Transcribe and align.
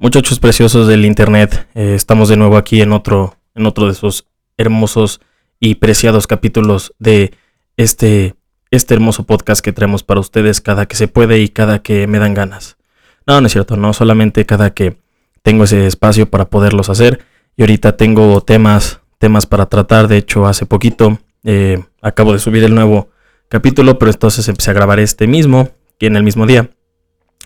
Muchachos 0.00 0.38
preciosos 0.38 0.86
del 0.86 1.04
internet, 1.04 1.66
eh, 1.74 1.94
estamos 1.96 2.28
de 2.28 2.36
nuevo 2.36 2.56
aquí 2.56 2.80
en 2.80 2.92
otro, 2.92 3.34
en 3.56 3.66
otro 3.66 3.86
de 3.86 3.92
esos 3.92 4.28
hermosos 4.56 5.20
y 5.58 5.74
preciados 5.74 6.28
capítulos 6.28 6.94
de 7.00 7.32
este, 7.76 8.36
este 8.70 8.94
hermoso 8.94 9.24
podcast 9.24 9.60
que 9.60 9.72
traemos 9.72 10.04
para 10.04 10.20
ustedes 10.20 10.60
cada 10.60 10.86
que 10.86 10.94
se 10.94 11.08
puede 11.08 11.40
y 11.40 11.48
cada 11.48 11.80
que 11.80 12.06
me 12.06 12.20
dan 12.20 12.34
ganas. 12.34 12.76
No, 13.26 13.40
no 13.40 13.48
es 13.48 13.52
cierto, 13.52 13.76
no 13.76 13.92
solamente 13.92 14.46
cada 14.46 14.70
que 14.70 15.00
tengo 15.42 15.64
ese 15.64 15.88
espacio 15.88 16.30
para 16.30 16.44
poderlos 16.44 16.90
hacer. 16.90 17.24
Y 17.56 17.62
ahorita 17.62 17.96
tengo 17.96 18.40
temas, 18.40 19.00
temas 19.18 19.46
para 19.46 19.66
tratar. 19.66 20.06
De 20.06 20.16
hecho, 20.16 20.46
hace 20.46 20.64
poquito 20.64 21.18
eh, 21.42 21.82
acabo 22.02 22.32
de 22.32 22.38
subir 22.38 22.62
el 22.62 22.72
nuevo 22.72 23.08
capítulo, 23.48 23.98
pero 23.98 24.12
entonces 24.12 24.46
empecé 24.46 24.70
a 24.70 24.74
grabar 24.74 25.00
este 25.00 25.26
mismo, 25.26 25.70
que 25.98 26.06
en 26.06 26.14
el 26.14 26.22
mismo 26.22 26.46
día. 26.46 26.70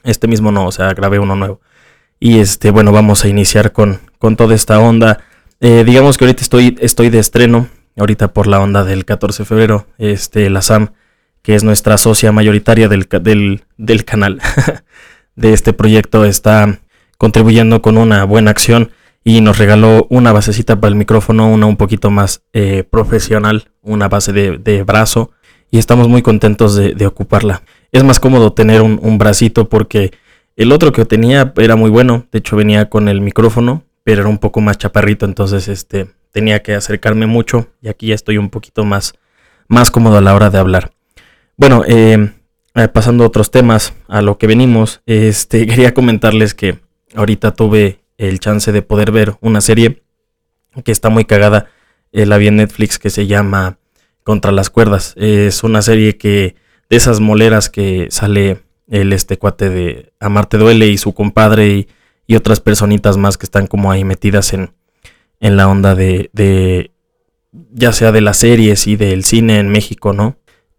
Este 0.05 0.29
mismo 0.29 0.53
no, 0.53 0.67
o 0.67 0.73
sea, 0.73 0.93
grabé 0.93 1.19
uno 1.19 1.35
nuevo. 1.35 1.63
Y 2.25 2.39
este, 2.39 2.71
bueno, 2.71 2.93
vamos 2.93 3.25
a 3.25 3.29
iniciar 3.29 3.73
con, 3.73 3.99
con 4.21 4.37
toda 4.37 4.55
esta 4.55 4.79
onda. 4.79 5.25
Eh, 5.59 5.83
digamos 5.85 6.17
que 6.17 6.25
ahorita 6.25 6.41
estoy, 6.41 6.79
estoy 6.81 7.11
de 7.11 7.19
estreno, 7.19 7.67
ahorita 7.97 8.33
por 8.33 8.47
la 8.47 8.61
onda 8.61 8.85
del 8.85 9.05
14 9.05 9.43
de 9.43 9.45
febrero. 9.45 9.89
Este, 9.99 10.49
la 10.49 10.63
SAM, 10.63 10.93
que 11.43 11.57
es 11.57 11.65
nuestra 11.65 11.99
socia 11.99 12.31
mayoritaria 12.31 12.87
del, 12.87 13.09
del, 13.77 14.05
canal 14.05 14.41
de 15.35 15.53
este 15.53 15.73
proyecto, 15.73 16.25
está 16.25 16.79
contribuyendo 17.19 17.83
con 17.83 17.99
una 17.99 18.23
buena 18.23 18.53
acción 18.53 18.93
y 19.25 19.41
nos 19.41 19.59
regaló 19.59 20.07
una 20.09 20.31
basecita 20.31 20.79
para 20.79 20.91
el 20.91 20.95
micrófono, 20.95 21.49
una 21.49 21.67
un 21.67 21.77
poquito 21.77 22.13
más 22.13 22.45
eh, 22.53 22.85
profesional, 22.89 23.73
una 23.83 24.07
base 24.07 24.33
de, 24.33 24.85
brazo 24.85 25.33
y 25.73 25.79
estamos 25.79 26.07
muy 26.07 26.23
contentos 26.23 26.77
de, 26.77 27.05
ocuparla. 27.05 27.63
Es 27.91 28.05
más 28.05 28.21
cómodo 28.21 28.53
tener 28.53 28.81
un, 28.81 29.01
un 29.03 29.19
bracito 29.19 29.69
porque 29.69 30.13
el 30.57 30.73
otro 30.73 30.93
que 30.93 31.05
tenía 31.05 31.53
era 31.57 31.77
muy 31.77 31.91
bueno, 31.91 32.27
de 32.31 32.39
hecho 32.39 32.57
venía 32.57 32.89
con 32.89 33.09
el 33.09 33.21
micrófono, 33.21 33.85
pero 34.05 34.23
era 34.23 34.31
un 34.31 34.39
poco 34.39 34.61
más 34.61 34.79
chaparrito, 34.79 35.25
entonces 35.25 35.69
este 35.69 36.09
tenía 36.33 36.63
que 36.63 36.75
acercarme 36.75 37.27
mucho 37.27 37.69
y 37.81 37.89
aquí 37.89 38.09
ya 38.09 38.15
estoy 38.15 38.39
un 38.39 38.51
poquito 38.51 38.85
más, 38.85 39.15
más 39.69 39.91
cómodo 39.91 40.19
a 40.19 40.21
la 40.21 40.35
hora 40.35 40.51
de 40.51 40.59
hablar. 40.59 40.93
Bueno, 41.57 41.85
eh, 41.87 42.33
eh, 42.75 42.89
pasando 42.89 43.25
a 43.25 43.27
otros 43.27 43.51
temas, 43.51 43.95
a 44.09 44.23
lo 44.23 44.39
que 44.39 44.47
venimos, 44.47 45.03
este, 45.07 45.67
quería 45.69 45.95
comentarles 45.95 46.55
que 46.55 46.81
ahorita 47.15 47.55
tuve 47.55 48.01
el 48.17 48.41
chance 48.41 48.73
de 48.73 48.83
poder 48.83 49.13
ver 49.13 49.35
una 49.41 49.61
serie 49.61 50.03
que 50.85 50.93
está 50.93 51.11
muy 51.11 51.25
cagada, 51.25 51.67
eh, 52.13 52.27
la 52.27 52.39
vi 52.39 52.49
en 52.49 52.57
Netflix 52.57 52.99
que 52.99 53.11
se 53.11 53.27
llama 53.27 53.79
Contra 54.23 54.53
las 54.53 54.71
cuerdas. 54.71 55.15
Es 55.17 55.65
una 55.65 55.83
serie 55.83 56.17
que 56.17 56.55
de 56.89 56.97
esas 56.97 57.21
moleras 57.21 57.69
que 57.69 58.09
sale 58.11 58.63
el 58.93 59.13
este 59.15 59.39
cuate 59.39 59.71
de 59.71 60.13
Amarte 60.21 60.59
Duele 60.59 60.87
y 60.87 60.99
su 60.99 61.15
compadre 61.15 61.69
y, 61.69 61.89
otras 62.35 62.61
personitas 62.61 63.19
más 63.19 63.37
que 63.37 63.45
están 63.45 63.67
como 63.67 63.93
ahí 63.93 64.05
metidas 64.05 64.55
en, 64.55 64.73
en 65.39 65.59
la 65.59 65.69
onda 65.69 65.95
de, 65.95 66.31
de, 66.33 66.93
ya 67.73 67.93
sea 67.93 68.11
de 68.11 68.23
las 68.23 68.39
series 68.39 68.87
y 68.87 68.97
del 68.97 69.23
cine 69.23 69.59
en 69.59 69.69
México, 69.69 70.15
¿no? 70.15 70.37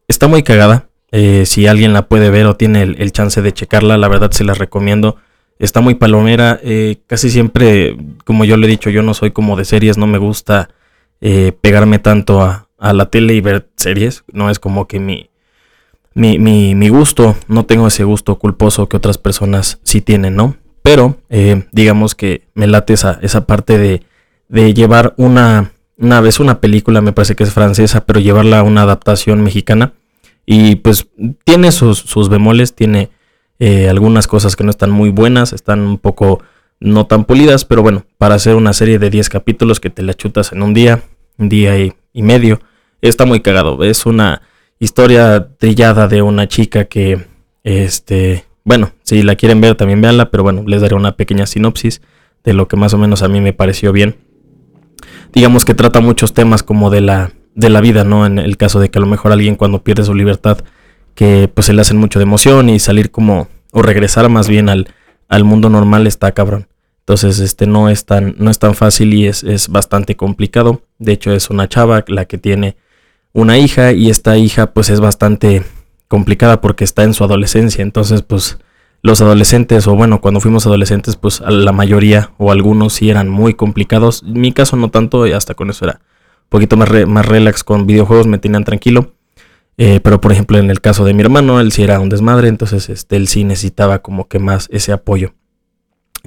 Está 0.07 0.27
muy 0.27 0.41
cagada. 0.41 0.89
Eh, 1.11 1.45
si 1.45 1.67
alguien 1.67 1.93
la 1.93 2.07
puede 2.07 2.31
ver 2.31 2.47
o 2.47 2.55
tiene 2.55 2.81
el, 2.81 3.11
chance 3.11 3.43
de 3.43 3.51
checarla, 3.51 3.99
la 3.99 4.07
verdad 4.07 4.31
se 4.31 4.43
la 4.43 4.55
recomiendo. 4.55 5.17
Está 5.59 5.79
muy 5.79 5.93
palomera. 5.93 6.59
Eh, 6.63 7.03
casi 7.05 7.29
siempre, 7.29 7.95
como 8.25 8.45
yo 8.45 8.57
le 8.57 8.65
he 8.65 8.71
dicho, 8.71 8.89
yo 8.89 9.03
no 9.03 9.13
soy 9.13 9.29
como 9.29 9.55
de 9.55 9.65
series, 9.65 9.99
no 9.99 10.07
me 10.07 10.17
gusta 10.17 10.69
eh, 11.21 11.51
pegarme 11.61 11.99
tanto 11.99 12.41
a, 12.41 12.67
a 12.79 12.93
la 12.93 13.11
tele 13.11 13.35
y 13.35 13.41
ver 13.41 13.69
series. 13.77 14.23
No 14.31 14.49
es 14.49 14.57
como 14.57 14.87
que 14.87 14.99
mi, 14.99 15.29
mi, 16.13 16.37
mi, 16.37 16.75
mi, 16.75 16.89
gusto, 16.89 17.35
no 17.47 17.65
tengo 17.65 17.87
ese 17.87 18.03
gusto 18.03 18.37
culposo 18.37 18.87
que 18.87 18.97
otras 18.97 19.17
personas 19.17 19.79
sí 19.83 20.01
tienen, 20.01 20.35
¿no? 20.35 20.55
Pero 20.83 21.17
eh, 21.29 21.63
digamos 21.71 22.13
que 22.13 22.47
me 22.53 22.67
late 22.67 22.93
esa, 22.93 23.19
esa 23.21 23.47
parte 23.47 23.77
de, 23.77 24.03
de 24.49 24.73
llevar 24.73 25.13
una, 25.17 25.71
una 25.97 26.21
vez 26.21 26.39
una 26.39 26.59
película, 26.59 27.01
me 27.01 27.13
parece 27.13 27.35
que 27.35 27.43
es 27.43 27.53
francesa, 27.53 28.05
pero 28.05 28.19
llevarla 28.19 28.59
a 28.59 28.63
una 28.63 28.83
adaptación 28.83 29.41
mexicana. 29.41 29.93
Y 30.45 30.75
pues 30.75 31.07
tiene 31.45 31.71
sus, 31.71 31.99
sus 31.99 32.29
bemoles, 32.29 32.75
tiene 32.75 33.09
eh, 33.59 33.87
algunas 33.89 34.27
cosas 34.27 34.55
que 34.55 34.63
no 34.63 34.69
están 34.69 34.91
muy 34.91 35.09
buenas, 35.09 35.53
están 35.53 35.79
un 35.79 35.97
poco 35.97 36.43
no 36.79 37.07
tan 37.07 37.23
pulidas, 37.23 37.63
pero 37.63 37.81
bueno, 37.81 38.05
para 38.17 38.35
hacer 38.35 38.55
una 38.55 38.73
serie 38.73 38.99
de 38.99 39.09
10 39.09 39.29
capítulos 39.29 39.79
que 39.79 39.89
te 39.89 40.03
la 40.03 40.13
chutas 40.13 40.51
en 40.51 40.61
un 40.61 40.73
día, 40.73 41.01
un 41.37 41.47
día 41.47 41.79
y, 41.79 41.93
y 42.11 42.23
medio, 42.23 42.59
está 43.01 43.25
muy 43.25 43.39
cagado. 43.39 43.81
Es 43.85 44.05
una 44.05 44.41
historia 44.83 45.47
trillada 45.57 46.07
de 46.07 46.21
una 46.21 46.47
chica 46.47 46.85
que, 46.85 47.25
este, 47.63 48.45
bueno, 48.63 48.91
si 49.03 49.23
la 49.23 49.35
quieren 49.35 49.61
ver 49.61 49.75
también 49.75 50.01
véanla, 50.01 50.29
pero 50.29 50.43
bueno, 50.43 50.63
les 50.65 50.81
daré 50.81 50.95
una 50.95 51.15
pequeña 51.15 51.45
sinopsis 51.45 52.01
de 52.43 52.53
lo 52.53 52.67
que 52.67 52.75
más 52.75 52.93
o 52.93 52.97
menos 52.97 53.23
a 53.23 53.29
mí 53.29 53.39
me 53.39 53.53
pareció 53.53 53.93
bien. 53.93 54.17
Digamos 55.31 55.63
que 55.65 55.73
trata 55.73 56.01
muchos 56.01 56.33
temas 56.33 56.63
como 56.63 56.89
de 56.89 57.01
la, 57.01 57.31
de 57.55 57.69
la 57.69 57.81
vida, 57.81 58.03
¿no? 58.03 58.25
En 58.25 58.39
el 58.39 58.57
caso 58.57 58.79
de 58.79 58.89
que 58.89 58.99
a 58.99 59.01
lo 59.01 59.07
mejor 59.07 59.31
alguien 59.31 59.55
cuando 59.55 59.83
pierde 59.83 60.03
su 60.03 60.13
libertad, 60.13 60.59
que 61.15 61.49
pues 61.53 61.67
se 61.67 61.73
le 61.73 61.81
hacen 61.81 61.97
mucho 61.97 62.19
de 62.19 62.23
emoción 62.23 62.69
y 62.69 62.79
salir 62.79 63.09
como, 63.09 63.47
o 63.71 63.81
regresar 63.81 64.29
más 64.29 64.49
bien 64.49 64.67
al, 64.67 64.89
al 65.29 65.43
mundo 65.45 65.69
normal 65.69 66.07
está 66.07 66.33
cabrón. 66.33 66.67
Entonces, 66.99 67.39
este 67.39 67.67
no 67.67 67.89
es 67.89 68.05
tan, 68.05 68.35
no 68.37 68.49
es 68.49 68.59
tan 68.59 68.75
fácil 68.75 69.13
y 69.13 69.27
es, 69.27 69.43
es 69.43 69.67
bastante 69.67 70.15
complicado. 70.15 70.81
De 70.99 71.11
hecho, 71.13 71.33
es 71.33 71.49
una 71.49 71.67
chava 71.67 72.03
la 72.07 72.25
que 72.25 72.37
tiene 72.37 72.77
una 73.33 73.57
hija 73.57 73.91
y 73.91 74.09
esta 74.09 74.37
hija 74.37 74.73
pues 74.73 74.89
es 74.89 74.99
bastante 74.99 75.63
complicada 76.07 76.61
porque 76.61 76.83
está 76.83 77.03
en 77.03 77.13
su 77.13 77.23
adolescencia. 77.23 77.81
Entonces 77.81 78.21
pues 78.21 78.59
los 79.01 79.21
adolescentes 79.21 79.87
o 79.87 79.95
bueno 79.95 80.21
cuando 80.21 80.39
fuimos 80.39 80.65
adolescentes 80.65 81.15
pues 81.15 81.41
la 81.41 81.71
mayoría 81.71 82.31
o 82.37 82.51
algunos 82.51 82.93
sí 82.93 83.09
eran 83.09 83.29
muy 83.29 83.55
complicados. 83.55 84.23
En 84.25 84.39
mi 84.39 84.53
caso 84.53 84.77
no 84.77 84.89
tanto 84.89 85.23
hasta 85.23 85.55
con 85.55 85.69
eso 85.69 85.85
era 85.85 85.99
un 85.99 86.49
poquito 86.49 86.77
más, 86.77 86.89
más 87.07 87.25
relax 87.25 87.63
con 87.63 87.87
videojuegos, 87.87 88.27
me 88.27 88.37
tenían 88.37 88.63
tranquilo. 88.63 89.13
Eh, 89.77 89.99
pero 90.01 90.21
por 90.21 90.31
ejemplo 90.31 90.57
en 90.59 90.69
el 90.69 90.81
caso 90.81 91.03
de 91.03 91.13
mi 91.13 91.21
hermano, 91.21 91.59
él 91.59 91.71
sí 91.71 91.83
era 91.83 91.99
un 91.99 92.09
desmadre, 92.09 92.47
entonces 92.47 92.89
este, 92.89 93.15
él 93.15 93.27
sí 93.27 93.43
necesitaba 93.43 93.99
como 93.99 94.27
que 94.27 94.39
más 94.39 94.67
ese 94.71 94.91
apoyo. 94.91 95.33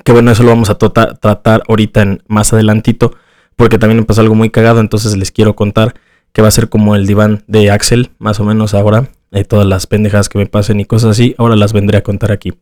Que 0.04 0.12
bueno, 0.12 0.30
eso 0.30 0.42
lo 0.42 0.50
vamos 0.50 0.68
a 0.68 0.76
tratar 0.76 1.62
ahorita 1.68 2.02
en, 2.02 2.22
más 2.26 2.52
adelantito, 2.52 3.14
porque 3.54 3.78
también 3.78 4.00
me 4.00 4.04
pasó 4.04 4.20
algo 4.20 4.34
muy 4.34 4.50
cagado, 4.50 4.80
entonces 4.80 5.16
les 5.16 5.30
quiero 5.30 5.54
contar 5.54 5.94
que 6.32 6.42
va 6.42 6.48
a 6.48 6.52
ser 6.52 6.68
como 6.68 6.94
el 6.96 7.06
diván 7.06 7.44
de 7.46 7.70
Axel, 7.70 8.10
más 8.18 8.40
o 8.40 8.44
menos 8.44 8.74
ahora. 8.74 9.08
Eh, 9.32 9.44
todas 9.44 9.66
las 9.66 9.86
pendejas 9.86 10.28
que 10.28 10.38
me 10.38 10.46
pasen 10.46 10.80
y 10.80 10.84
cosas 10.84 11.10
así, 11.10 11.34
ahora 11.38 11.56
las 11.56 11.72
vendré 11.72 11.98
a 11.98 12.02
contar 12.02 12.32
aquí. 12.32 12.52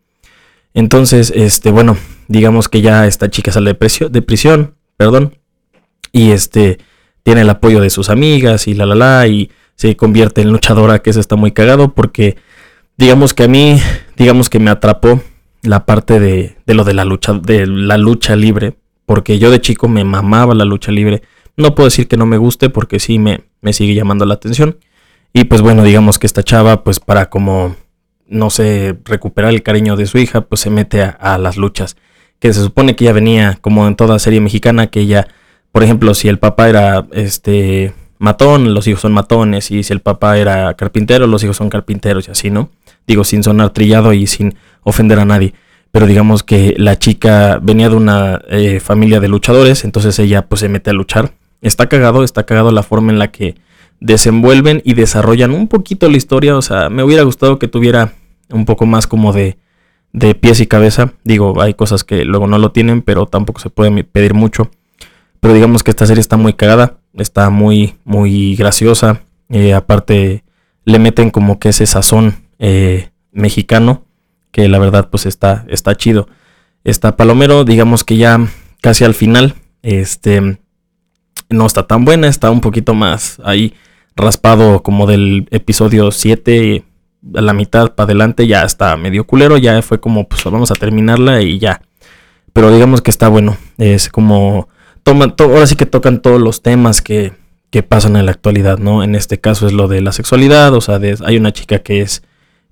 Entonces, 0.73 1.33
este, 1.35 1.71
bueno, 1.71 1.97
digamos 2.27 2.69
que 2.69 2.81
ya 2.81 3.07
esta 3.07 3.31
chica 3.31 3.53
sale 3.53 3.71
de, 3.71 3.75
prisión, 3.75 4.11
de 4.11 4.23
prisión, 4.23 4.75
perdón, 4.97 5.39
y 6.11 6.31
este, 6.31 6.79
tiene 7.23 7.43
el 7.43 7.51
apoyo 7.51 7.81
de 7.81 7.91
sus 7.91 8.11
amigas 8.11 8.67
y 8.67 8.75
la 8.75 8.87
la 8.87 8.95
la, 8.95 9.27
y 9.29 9.51
se 9.77 9.97
convierte 9.97 10.41
en 10.41 10.51
luchadora, 10.51 11.01
que 11.01 11.11
eso 11.11 11.21
está 11.21 11.37
muy 11.37 11.53
cagado, 11.53 11.95
porque 11.95 12.37
digamos 12.97 13.35
que 13.35 13.45
a 13.45 13.49
mí, 13.49 13.81
digamos 14.17 14.51
que 14.51 14.59
me 14.59 14.71
atrapó 14.71 15.23
la 15.63 15.87
parte 15.87 16.19
de, 16.19 16.57
de 16.67 16.75
lo 16.75 16.85
de 16.85 16.95
la 16.95 17.05
lucha, 17.05 17.35
de 17.35 17.67
la 17.67 17.99
lucha 17.99 18.35
libre, 18.35 18.77
porque 19.07 19.39
yo 19.39 19.51
de 19.51 19.61
chico 19.61 19.89
me 19.89 20.03
mamaba 20.03 20.55
la 20.55 20.65
lucha 20.65 20.91
libre, 20.91 21.23
no 21.57 21.75
puedo 21.75 21.87
decir 21.87 22.09
que 22.09 22.17
no 22.17 22.27
me 22.27 22.37
guste 22.37 22.71
porque 22.71 22.99
sí 22.99 23.19
me, 23.19 23.45
me 23.61 23.73
sigue 23.73 23.95
llamando 23.95 24.27
la 24.27 24.35
atención. 24.35 24.79
Y 25.33 25.45
pues 25.45 25.63
bueno, 25.63 25.83
digamos 25.83 26.19
que 26.19 26.27
esta 26.27 26.45
chava, 26.45 26.85
pues 26.85 27.01
para 27.01 27.29
como, 27.29 27.75
no 28.29 28.51
sé, 28.51 28.97
recuperar 29.05 29.53
el 29.53 29.63
cariño 29.63 29.97
de 29.97 30.07
su 30.07 30.19
hija, 30.19 30.43
pues 30.43 30.61
se 30.61 30.71
mete 30.71 31.03
a, 31.03 31.39
las 31.39 31.57
luchas. 31.57 31.97
Que 32.39 32.53
se 32.53 32.63
supone 32.63 32.95
que 32.95 33.05
ya 33.05 33.13
venía, 33.13 33.59
como 33.61 33.89
en 33.89 33.97
toda 33.97 34.19
serie 34.21 34.41
mexicana, 34.41 34.89
que 34.89 35.01
ella, 35.01 35.27
por 35.73 35.83
ejemplo, 35.83 36.15
si 36.15 36.29
el 36.29 36.39
papá 36.39 36.69
era 36.69 37.07
este 37.13 37.95
matón, 38.19 38.75
los 38.75 38.87
hijos 38.87 39.01
son 39.01 39.13
matones, 39.13 39.71
y 39.73 39.83
si 39.83 39.93
el 39.93 40.01
papá 40.01 40.39
era 40.39 40.75
carpintero, 40.75 41.27
los 41.27 41.43
hijos 41.43 41.57
son 41.57 41.69
carpinteros 41.69 42.29
y 42.29 42.31
así, 42.31 42.51
¿no? 42.51 42.71
Digo, 43.07 43.25
sin 43.25 43.43
sonar 43.43 43.71
trillado 43.71 44.13
y 44.13 44.27
sin 44.27 44.55
ofender 44.83 45.19
a 45.19 45.25
nadie. 45.25 45.55
Pero 45.91 46.07
digamos 46.07 46.43
que 46.45 46.75
la 46.79 46.99
chica 46.99 47.59
venía 47.61 47.89
de 47.89 47.97
una 47.97 48.41
eh, 48.49 48.79
familia 48.79 49.19
de 49.19 49.29
luchadores, 49.29 49.85
entonces 49.85 50.17
ella 50.21 50.47
pues 50.47 50.61
se 50.61 50.69
mete 50.69 50.91
a 50.91 50.93
luchar 50.93 51.33
está 51.65 51.89
cagado, 51.89 52.23
está 52.23 52.45
cagado 52.45 52.71
la 52.71 52.83
forma 52.83 53.11
en 53.11 53.19
la 53.19 53.33
que 53.33 53.57
desenvuelven 54.01 54.83
y 54.85 54.95
desarrollan 54.95 55.51
un 55.51 55.67
poquito 55.67 56.09
la 56.09 56.17
historia. 56.17 56.57
O 56.57 56.63
sea, 56.63 56.91
me 56.91 57.03
hubiera 57.03 57.23
gustado 57.23 57.59
que 57.59 57.69
tuviera 57.69 58.13
un 58.51 58.67
poco 58.67 58.87
más 58.87 59.07
como 59.07 59.33
de, 59.33 59.59
de 60.13 60.35
pies 60.35 60.61
y 60.61 60.67
cabeza. 60.67 61.15
Digo, 61.25 61.61
hay 61.61 61.75
cosas 61.75 62.05
que 62.05 62.25
luego 62.25 62.47
no 62.47 62.59
lo 62.59 62.71
tienen, 62.71 63.03
pero 63.03 63.27
tampoco 63.27 63.61
se 63.61 63.71
puede 63.71 64.05
pedir 64.05 64.35
mucho. 64.35 64.71
Pero 65.41 65.55
digamos 65.55 65.83
que 65.83 65.91
esta 65.91 66.07
serie 66.07 66.21
está 66.21 66.37
muy 66.37 66.53
cagada, 66.53 66.99
está 67.15 67.51
muy, 67.51 67.97
muy 68.05 68.57
graciosa. 68.57 69.23
Eh, 69.49 69.75
aparte, 69.75 70.45
le 70.85 70.99
meten 70.99 71.31
como 71.31 71.59
que 71.59 71.71
ese 71.71 71.87
sazón 71.87 72.37
eh, 72.59 73.11
mexicano, 73.33 74.05
que 74.53 74.69
la 74.69 74.79
verdad 74.79 75.09
pues 75.11 75.27
está, 75.27 75.65
está 75.69 75.97
chido. 75.97 76.29
Está 76.85 77.17
Palomero, 77.17 77.65
digamos 77.65 78.05
que 78.05 78.19
ya 78.19 78.47
casi 78.83 79.05
al 79.05 79.15
final, 79.15 79.55
este, 79.83 80.59
no 81.49 81.67
está 81.67 81.87
tan 81.87 82.05
buena, 82.05 82.29
está 82.29 82.51
un 82.51 82.61
poquito 82.61 82.95
más 82.95 83.41
ahí 83.45 83.75
raspado 84.17 84.83
como 84.83 85.07
del 85.07 85.49
episodio 85.51 86.11
7 86.11 86.85
a 87.35 87.41
la 87.41 87.53
mitad 87.53 87.95
para 87.95 88.07
adelante 88.07 88.47
ya 88.47 88.65
está 88.65 88.97
medio 88.97 89.27
culero, 89.27 89.57
ya 89.57 89.81
fue 89.83 90.01
como 90.01 90.29
pues 90.29 90.45
vamos 90.45 90.71
a 90.71 90.75
terminarla 90.75 91.43
y 91.43 91.59
ya. 91.59 91.81
pero 92.53 92.71
digamos 92.71 93.01
que 93.01 93.11
está 93.11 93.29
bueno. 93.29 93.57
Es 93.79 94.09
como, 94.09 94.69
toman, 95.03 95.35
ahora 95.39 95.67
sí 95.67 95.77
que 95.77 95.87
tocan 95.87 96.21
todos 96.23 96.41
los 96.41 96.63
temas 96.63 97.03
que, 97.03 97.33
que 97.71 97.83
pasan 97.83 98.17
en 98.17 98.27
la 98.27 98.33
actualidad, 98.33 98.79
¿no? 98.79 99.03
En 99.03 99.15
este 99.15 99.41
caso 99.41 99.67
es 99.67 99.73
lo 99.73 99.89
de 99.89 100.01
la 100.01 100.13
sexualidad, 100.13 100.73
o 100.75 100.81
sea, 100.81 101.01
hay 101.25 101.37
una 101.37 101.53
chica 101.53 101.81
que 101.81 102.03
es, 102.03 102.23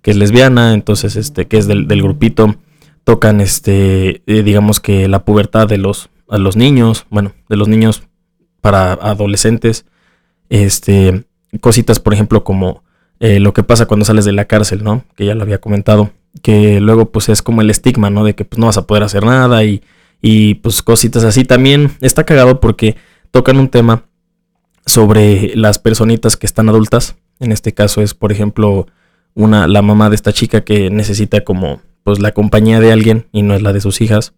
que 0.03 0.13
es 0.13 0.17
lesbiana, 0.17 0.75
entonces, 0.75 1.17
este, 1.17 1.47
que 1.49 1.59
es 1.59 1.67
del, 1.67 1.89
del 1.89 2.03
grupito, 2.03 2.57
tocan, 3.05 3.41
este, 3.41 4.23
eh, 4.27 4.43
digamos 4.43 4.81
que 4.81 5.09
la 5.09 5.25
pubertad 5.25 5.67
de 5.67 5.79
los, 5.79 6.11
los 6.29 6.57
niños, 6.57 7.07
bueno, 7.11 7.33
de 7.49 7.57
los 7.57 7.69
niños 7.69 8.05
para 8.63 8.93
adolescentes, 8.95 9.85
este, 10.49 11.25
cositas, 11.61 12.01
por 12.01 12.15
ejemplo, 12.15 12.45
como 12.45 12.83
eh, 13.21 13.41
lo 13.41 13.53
que 13.53 13.63
pasa 13.63 13.87
cuando 13.87 14.07
sales 14.07 14.25
de 14.25 14.33
la 14.33 14.47
cárcel, 14.47 14.83
¿no? 14.83 15.05
Que 15.15 15.27
ya 15.27 15.35
lo 15.35 15.43
había 15.43 15.61
comentado, 15.61 16.13
que 16.41 16.81
luego 16.81 17.11
pues 17.11 17.29
es 17.29 17.43
como 17.43 17.61
el 17.61 17.69
estigma, 17.69 18.09
¿no? 18.09 18.25
De 18.25 18.35
que 18.35 18.47
pues 18.47 18.59
no 18.59 18.67
vas 18.67 18.79
a 18.79 18.87
poder 18.87 19.03
hacer 19.03 19.25
nada 19.25 19.63
y, 19.65 19.83
y 20.23 20.55
pues 20.55 20.81
cositas 20.83 21.25
así. 21.25 21.45
También 21.45 21.93
está 22.01 22.25
cagado 22.25 22.61
porque 22.61 22.97
tocan 23.31 23.59
un 23.59 23.69
tema 23.69 24.05
sobre 24.87 25.55
las 25.57 25.79
personitas 25.79 26.37
que 26.37 26.47
están 26.47 26.69
adultas. 26.69 27.17
En 27.41 27.53
este 27.53 27.75
caso 27.75 28.01
es, 28.01 28.15
por 28.15 28.33
ejemplo, 28.33 28.87
una, 29.35 29.67
la 29.67 29.83
mamá 29.83 30.09
de 30.09 30.17
esta 30.17 30.33
chica 30.33 30.63
que 30.63 30.91
necesita 30.91 31.43
como 31.43 31.81
pues 32.05 32.19
la 32.19 32.33
compañía 32.33 32.81
de 32.81 32.93
alguien 32.93 33.27
y 33.33 33.43
no 33.43 33.55
es 33.55 33.63
la 33.63 33.73
de 33.73 33.81
sus 33.81 34.01
hijas. 34.01 34.35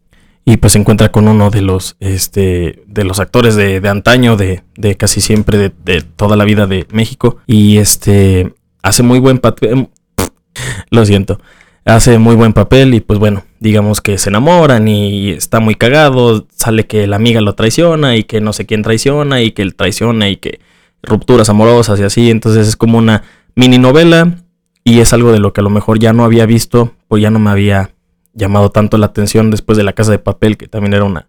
Y 0.46 0.58
pues 0.58 0.74
se 0.74 0.78
encuentra 0.78 1.10
con 1.10 1.26
uno 1.26 1.50
de 1.50 1.62
los, 1.62 1.96
este, 2.00 2.82
de 2.86 3.04
los 3.04 3.18
actores 3.18 3.56
de, 3.56 3.80
de 3.80 3.88
antaño, 3.88 4.36
de, 4.36 4.62
de, 4.76 4.94
casi 4.94 5.20
siempre, 5.22 5.56
de, 5.56 5.72
de, 5.84 6.02
toda 6.02 6.36
la 6.36 6.44
vida 6.44 6.66
de 6.66 6.86
México. 6.92 7.38
Y 7.46 7.78
este, 7.78 8.54
hace 8.82 9.02
muy 9.02 9.18
buen 9.18 9.38
papel. 9.38 9.70
Em, 9.70 9.86
lo 10.90 11.04
siento. 11.06 11.40
Hace 11.86 12.18
muy 12.18 12.34
buen 12.34 12.54
papel 12.54 12.94
y 12.94 13.00
pues 13.00 13.18
bueno, 13.18 13.44
digamos 13.60 14.00
que 14.00 14.16
se 14.16 14.30
enamoran 14.30 14.88
y 14.88 15.30
está 15.30 15.60
muy 15.60 15.74
cagado. 15.74 16.46
Sale 16.54 16.86
que 16.86 17.06
la 17.06 17.16
amiga 17.16 17.40
lo 17.40 17.54
traiciona 17.54 18.16
y 18.16 18.24
que 18.24 18.40
no 18.40 18.52
sé 18.52 18.64
quién 18.64 18.82
traiciona 18.82 19.42
y 19.42 19.50
que 19.52 19.62
él 19.62 19.74
traiciona 19.74 20.28
y 20.30 20.36
que 20.36 20.60
rupturas 21.02 21.48
amorosas 21.48 22.00
y 22.00 22.02
así. 22.02 22.30
Entonces 22.30 22.68
es 22.68 22.76
como 22.76 22.98
una 22.98 23.22
mini 23.54 23.78
novela 23.78 24.44
y 24.82 25.00
es 25.00 25.12
algo 25.12 25.32
de 25.32 25.40
lo 25.40 25.52
que 25.52 25.60
a 25.60 25.64
lo 25.64 25.70
mejor 25.70 25.98
ya 25.98 26.12
no 26.12 26.24
había 26.24 26.46
visto, 26.46 26.92
pues 27.08 27.22
ya 27.22 27.30
no 27.30 27.38
me 27.38 27.50
había 27.50 27.93
llamado 28.34 28.70
tanto 28.70 28.98
la 28.98 29.06
atención 29.06 29.50
después 29.50 29.78
de 29.78 29.84
La 29.84 29.92
Casa 29.92 30.12
de 30.12 30.18
Papel, 30.18 30.56
que 30.56 30.66
también 30.66 30.94
era 30.94 31.04
una, 31.04 31.28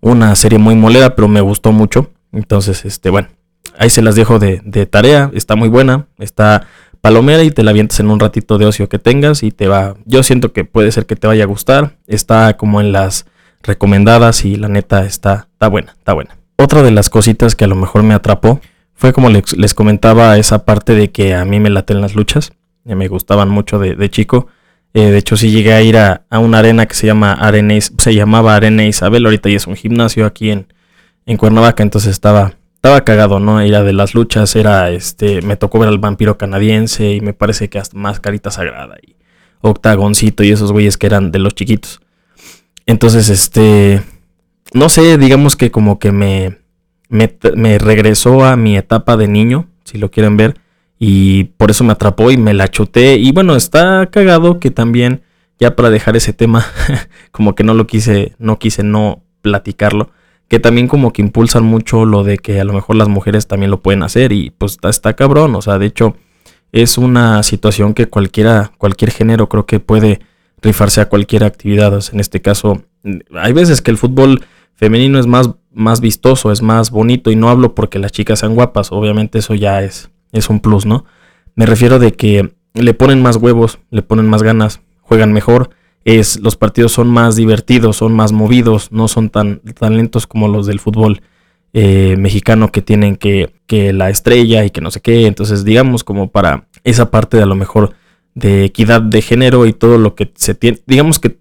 una 0.00 0.34
serie 0.36 0.58
muy 0.58 0.74
molera, 0.74 1.14
pero 1.14 1.28
me 1.28 1.40
gustó 1.40 1.72
mucho. 1.72 2.10
Entonces, 2.32 2.84
este, 2.84 3.10
bueno, 3.10 3.28
ahí 3.78 3.90
se 3.90 4.02
las 4.02 4.14
dejo 4.14 4.38
de, 4.38 4.60
tarea, 4.86 5.30
está 5.34 5.56
muy 5.56 5.68
buena, 5.68 6.06
está 6.18 6.66
palomera 7.00 7.42
y 7.44 7.50
te 7.50 7.62
la 7.62 7.70
avientas 7.70 8.00
en 8.00 8.10
un 8.10 8.20
ratito 8.20 8.58
de 8.58 8.66
ocio 8.66 8.88
que 8.88 8.98
tengas 8.98 9.42
y 9.42 9.50
te 9.50 9.68
va, 9.68 9.94
yo 10.04 10.22
siento 10.22 10.52
que 10.52 10.64
puede 10.64 10.90
ser 10.90 11.06
que 11.06 11.14
te 11.16 11.26
vaya 11.26 11.44
a 11.44 11.46
gustar, 11.46 11.96
está 12.06 12.56
como 12.56 12.80
en 12.80 12.92
las 12.92 13.26
recomendadas 13.62 14.44
y 14.44 14.56
la 14.56 14.68
neta 14.68 15.04
está, 15.04 15.48
está 15.52 15.68
buena, 15.68 15.92
está 15.92 16.14
buena. 16.14 16.36
Otra 16.56 16.82
de 16.82 16.90
las 16.90 17.10
cositas 17.10 17.54
que 17.54 17.64
a 17.64 17.68
lo 17.68 17.76
mejor 17.76 18.02
me 18.02 18.14
atrapó 18.14 18.60
fue 18.94 19.12
como 19.12 19.28
les, 19.28 19.56
les 19.56 19.74
comentaba 19.74 20.36
esa 20.38 20.64
parte 20.64 20.94
de 20.94 21.10
que 21.10 21.34
a 21.34 21.44
mí 21.44 21.60
me 21.60 21.70
laten 21.70 22.00
las 22.00 22.14
luchas, 22.14 22.52
me 22.84 23.08
gustaban 23.08 23.48
mucho 23.48 23.78
de, 23.78 23.94
de 23.94 24.10
chico. 24.10 24.48
Eh, 24.96 25.10
de 25.10 25.18
hecho, 25.18 25.36
sí 25.36 25.50
llegué 25.50 25.74
a 25.74 25.82
ir 25.82 25.98
a, 25.98 26.24
una 26.30 26.60
arena 26.60 26.86
que 26.86 26.94
se 26.94 27.06
llama 27.06 27.34
Arena, 27.34 27.74
se 27.78 28.14
llamaba 28.14 28.56
Arena 28.56 28.82
Isabel, 28.86 29.26
ahorita 29.26 29.50
ya 29.50 29.56
es 29.56 29.66
un 29.66 29.76
gimnasio 29.76 30.24
aquí 30.24 30.50
en, 30.50 30.72
en 31.26 31.36
Cuernavaca, 31.36 31.82
entonces 31.82 32.12
estaba, 32.12 32.54
estaba 32.76 33.04
cagado, 33.04 33.38
¿no? 33.38 33.60
Era 33.60 33.82
de 33.82 33.92
las 33.92 34.14
luchas, 34.14 34.56
era 34.56 34.90
este, 34.90 35.42
me 35.42 35.56
tocó 35.56 35.80
ver 35.80 35.90
al 35.90 35.98
vampiro 35.98 36.38
canadiense 36.38 37.12
y 37.12 37.20
me 37.20 37.34
parece 37.34 37.68
que 37.68 37.78
hasta 37.78 37.98
más 37.98 38.20
carita 38.20 38.50
sagrada 38.50 38.96
y 39.06 39.16
octagoncito 39.60 40.42
y 40.44 40.52
esos 40.52 40.72
güeyes 40.72 40.96
que 40.96 41.08
eran 41.08 41.30
de 41.30 41.40
los 41.40 41.54
chiquitos. 41.54 42.00
Entonces, 42.86 43.28
este, 43.28 44.00
no 44.72 44.88
sé, 44.88 45.18
digamos 45.18 45.56
que 45.56 45.70
como 45.70 45.98
que 45.98 46.10
me, 46.10 46.56
me 47.10 47.78
regresó 47.78 48.46
a 48.46 48.56
mi 48.56 48.78
etapa 48.78 49.18
de 49.18 49.28
niño, 49.28 49.68
si 49.84 49.98
lo 49.98 50.10
quieren 50.10 50.38
ver 50.38 50.54
y 50.98 51.44
por 51.44 51.70
eso 51.70 51.84
me 51.84 51.92
atrapó 51.92 52.30
y 52.30 52.36
me 52.36 52.54
la 52.54 52.68
chuté. 52.68 53.16
Y 53.16 53.32
bueno, 53.32 53.56
está 53.56 54.06
cagado 54.06 54.60
que 54.60 54.70
también, 54.70 55.22
ya 55.58 55.76
para 55.76 55.90
dejar 55.90 56.16
ese 56.16 56.32
tema, 56.32 56.64
como 57.30 57.54
que 57.54 57.64
no 57.64 57.74
lo 57.74 57.86
quise, 57.86 58.34
no 58.38 58.58
quise 58.58 58.82
no 58.82 59.22
platicarlo. 59.42 60.10
Que 60.48 60.60
también 60.60 60.86
como 60.86 61.12
que 61.12 61.22
impulsan 61.22 61.64
mucho 61.64 62.04
lo 62.04 62.22
de 62.22 62.38
que 62.38 62.60
a 62.60 62.64
lo 62.64 62.72
mejor 62.72 62.96
las 62.96 63.08
mujeres 63.08 63.48
también 63.48 63.70
lo 63.70 63.82
pueden 63.82 64.02
hacer. 64.02 64.32
Y 64.32 64.50
pues 64.50 64.78
está, 64.82 65.14
cabrón. 65.14 65.54
O 65.56 65.62
sea, 65.62 65.78
de 65.78 65.86
hecho, 65.86 66.16
es 66.72 66.98
una 66.98 67.42
situación 67.42 67.94
que 67.94 68.06
cualquiera, 68.06 68.72
cualquier 68.78 69.10
género 69.10 69.48
creo 69.48 69.66
que 69.66 69.80
puede 69.80 70.20
rifarse 70.62 71.00
a 71.00 71.08
cualquier 71.08 71.44
actividad. 71.44 72.00
en 72.12 72.20
este 72.20 72.40
caso, 72.40 72.82
hay 73.34 73.52
veces 73.52 73.82
que 73.82 73.90
el 73.90 73.98
fútbol 73.98 74.44
femenino 74.74 75.18
es 75.18 75.26
más, 75.26 75.50
más 75.72 76.00
vistoso, 76.00 76.52
es 76.52 76.62
más 76.62 76.90
bonito. 76.90 77.30
Y 77.30 77.36
no 77.36 77.50
hablo 77.50 77.74
porque 77.74 77.98
las 77.98 78.12
chicas 78.12 78.38
sean 78.38 78.54
guapas. 78.54 78.92
Obviamente 78.92 79.40
eso 79.40 79.54
ya 79.54 79.82
es 79.82 80.10
es 80.36 80.48
un 80.48 80.60
plus, 80.60 80.86
¿no? 80.86 81.04
Me 81.54 81.66
refiero 81.66 81.98
de 81.98 82.12
que 82.12 82.54
le 82.74 82.94
ponen 82.94 83.22
más 83.22 83.36
huevos, 83.36 83.78
le 83.90 84.02
ponen 84.02 84.26
más 84.26 84.42
ganas, 84.42 84.80
juegan 85.00 85.32
mejor, 85.32 85.70
es, 86.04 86.38
los 86.40 86.56
partidos 86.56 86.92
son 86.92 87.08
más 87.08 87.34
divertidos, 87.34 87.96
son 87.96 88.14
más 88.14 88.32
movidos, 88.32 88.92
no 88.92 89.08
son 89.08 89.28
tan, 89.28 89.60
tan 89.78 89.96
lentos 89.96 90.26
como 90.26 90.46
los 90.46 90.66
del 90.66 90.78
fútbol 90.78 91.20
eh, 91.72 92.16
mexicano 92.16 92.70
que 92.70 92.80
tienen 92.80 93.16
que, 93.16 93.52
que 93.66 93.92
la 93.92 94.08
estrella 94.08 94.64
y 94.64 94.70
que 94.70 94.80
no 94.80 94.90
sé 94.90 95.00
qué. 95.00 95.26
Entonces, 95.26 95.64
digamos, 95.64 96.04
como 96.04 96.30
para 96.30 96.68
esa 96.84 97.10
parte 97.10 97.36
de 97.36 97.42
a 97.42 97.46
lo 97.46 97.56
mejor 97.56 97.94
de 98.34 98.64
equidad 98.64 99.02
de 99.02 99.20
género 99.20 99.66
y 99.66 99.72
todo 99.72 99.98
lo 99.98 100.14
que 100.14 100.30
se 100.36 100.54
tiene, 100.54 100.78
digamos 100.86 101.18
que 101.18 101.38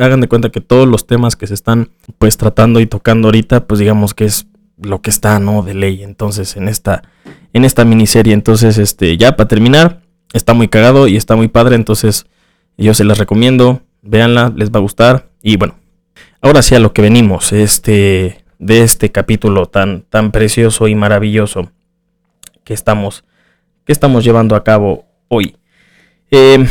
hagan 0.00 0.20
de 0.20 0.28
cuenta 0.28 0.50
que 0.50 0.60
todos 0.60 0.88
los 0.88 1.06
temas 1.06 1.36
que 1.36 1.46
se 1.46 1.54
están 1.54 1.90
pues 2.18 2.36
tratando 2.36 2.80
y 2.80 2.86
tocando 2.86 3.28
ahorita, 3.28 3.66
pues 3.66 3.80
digamos 3.80 4.14
que 4.14 4.24
es 4.24 4.46
lo 4.80 5.00
que 5.00 5.10
está, 5.10 5.38
¿no? 5.38 5.62
De 5.62 5.74
ley. 5.74 6.02
Entonces, 6.02 6.56
en 6.56 6.68
esta, 6.68 7.02
en 7.52 7.64
esta 7.64 7.84
miniserie. 7.84 8.32
Entonces, 8.32 8.78
este, 8.78 9.16
ya 9.16 9.36
para 9.36 9.48
terminar, 9.48 10.02
está 10.32 10.54
muy 10.54 10.68
cagado 10.68 11.08
y 11.08 11.16
está 11.16 11.36
muy 11.36 11.48
padre. 11.48 11.76
Entonces, 11.76 12.26
yo 12.76 12.94
se 12.94 13.04
las 13.04 13.18
recomiendo. 13.18 13.82
Véanla, 14.02 14.52
les 14.56 14.70
va 14.70 14.78
a 14.78 14.82
gustar. 14.82 15.30
Y 15.42 15.56
bueno, 15.56 15.76
ahora 16.40 16.62
sí 16.62 16.74
a 16.74 16.80
lo 16.80 16.92
que 16.92 17.02
venimos. 17.02 17.52
Este, 17.52 18.44
de 18.58 18.82
este 18.82 19.12
capítulo 19.12 19.66
tan, 19.66 20.02
tan 20.02 20.32
precioso 20.32 20.88
y 20.88 20.94
maravilloso 20.94 21.70
que 22.64 22.74
estamos, 22.74 23.24
que 23.84 23.92
estamos 23.92 24.24
llevando 24.24 24.56
a 24.56 24.64
cabo 24.64 25.06
hoy. 25.28 25.56
Eh, 26.30 26.66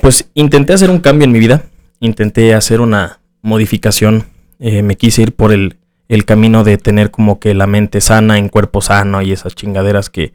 pues 0.00 0.30
intenté 0.34 0.72
hacer 0.72 0.90
un 0.90 1.00
cambio 1.00 1.24
en 1.24 1.32
mi 1.32 1.38
vida. 1.38 1.64
Intenté 1.98 2.54
hacer 2.54 2.80
una 2.80 3.20
modificación. 3.42 4.24
Eh, 4.58 4.82
me 4.82 4.96
quise 4.96 5.22
ir 5.22 5.34
por 5.34 5.52
el 5.52 5.79
el 6.10 6.24
camino 6.24 6.64
de 6.64 6.76
tener 6.76 7.12
como 7.12 7.38
que 7.38 7.54
la 7.54 7.68
mente 7.68 8.00
sana 8.00 8.36
en 8.36 8.48
cuerpo 8.48 8.80
sano 8.80 9.22
y 9.22 9.30
esas 9.30 9.54
chingaderas 9.54 10.10
que, 10.10 10.34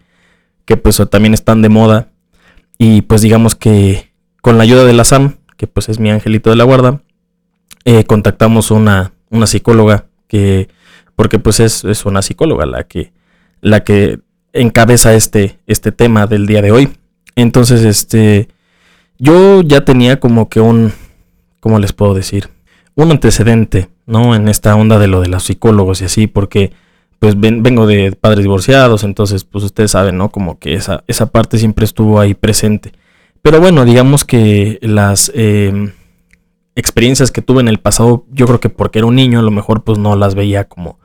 que 0.63 0.77
pues 0.77 1.01
también 1.11 1.33
están 1.33 1.61
de 1.61 1.67
moda. 1.67 2.07
Y 2.77 3.01
pues 3.01 3.21
digamos 3.21 3.55
que 3.55 4.13
con 4.41 4.57
la 4.57 4.63
ayuda 4.63 4.85
de 4.85 4.93
la 4.93 5.03
SAM, 5.03 5.35
que 5.57 5.67
pues 5.67 5.89
es 5.89 5.99
mi 5.99 6.09
angelito 6.09 6.49
de 6.49 6.55
la 6.55 6.63
guarda, 6.63 7.01
eh, 7.83 8.05
contactamos 8.05 8.71
una, 8.71 9.11
una 9.29 9.47
psicóloga 9.47 10.05
que, 10.29 10.69
porque 11.17 11.39
pues 11.39 11.59
es, 11.59 11.83
es, 11.83 12.05
una 12.05 12.21
psicóloga 12.21 12.65
la 12.65 12.85
que, 12.85 13.11
la 13.59 13.83
que 13.83 14.21
encabeza 14.53 15.13
este, 15.13 15.59
este 15.67 15.91
tema 15.91 16.25
del 16.25 16.47
día 16.47 16.61
de 16.61 16.71
hoy. 16.71 16.97
Entonces, 17.35 17.83
este, 17.83 18.47
yo 19.19 19.61
ya 19.61 19.83
tenía 19.83 20.21
como 20.21 20.47
que 20.47 20.61
un, 20.61 20.93
¿cómo 21.59 21.79
les 21.79 21.91
puedo 21.91 22.13
decir? 22.13 22.54
Un 22.95 23.11
antecedente 23.11 23.89
¿no? 24.05 24.35
En 24.35 24.47
esta 24.47 24.75
onda 24.75 24.99
de 24.99 25.07
lo 25.07 25.21
de 25.21 25.29
los 25.29 25.43
psicólogos 25.43 26.01
y 26.01 26.05
así, 26.05 26.27
porque 26.27 26.71
pues 27.19 27.39
vengo 27.39 27.87
de 27.87 28.11
padres 28.11 28.43
divorciados, 28.43 29.03
entonces 29.03 29.45
pues 29.45 29.63
ustedes 29.63 29.91
saben, 29.91 30.17
¿no? 30.17 30.29
Como 30.29 30.59
que 30.59 30.73
esa, 30.73 31.03
esa 31.07 31.27
parte 31.27 31.57
siempre 31.57 31.85
estuvo 31.85 32.19
ahí 32.19 32.33
presente. 32.33 32.91
Pero 33.41 33.59
bueno, 33.59 33.85
digamos 33.85 34.25
que 34.25 34.79
las 34.81 35.31
em, 35.33 35.93
experiencias 36.75 37.31
que 37.31 37.41
tuve 37.41 37.61
en 37.61 37.67
el 37.67 37.79
pasado, 37.79 38.25
yo 38.31 38.45
creo 38.47 38.59
que 38.59 38.69
porque 38.69 38.99
era 38.99 39.07
un 39.07 39.15
niño, 39.15 39.39
a 39.39 39.43
lo 39.43 39.51
mejor 39.51 39.83
pues 39.83 39.97
no 39.97 40.15
las 40.15 40.35
veía 40.35 40.65
como, 40.65 40.99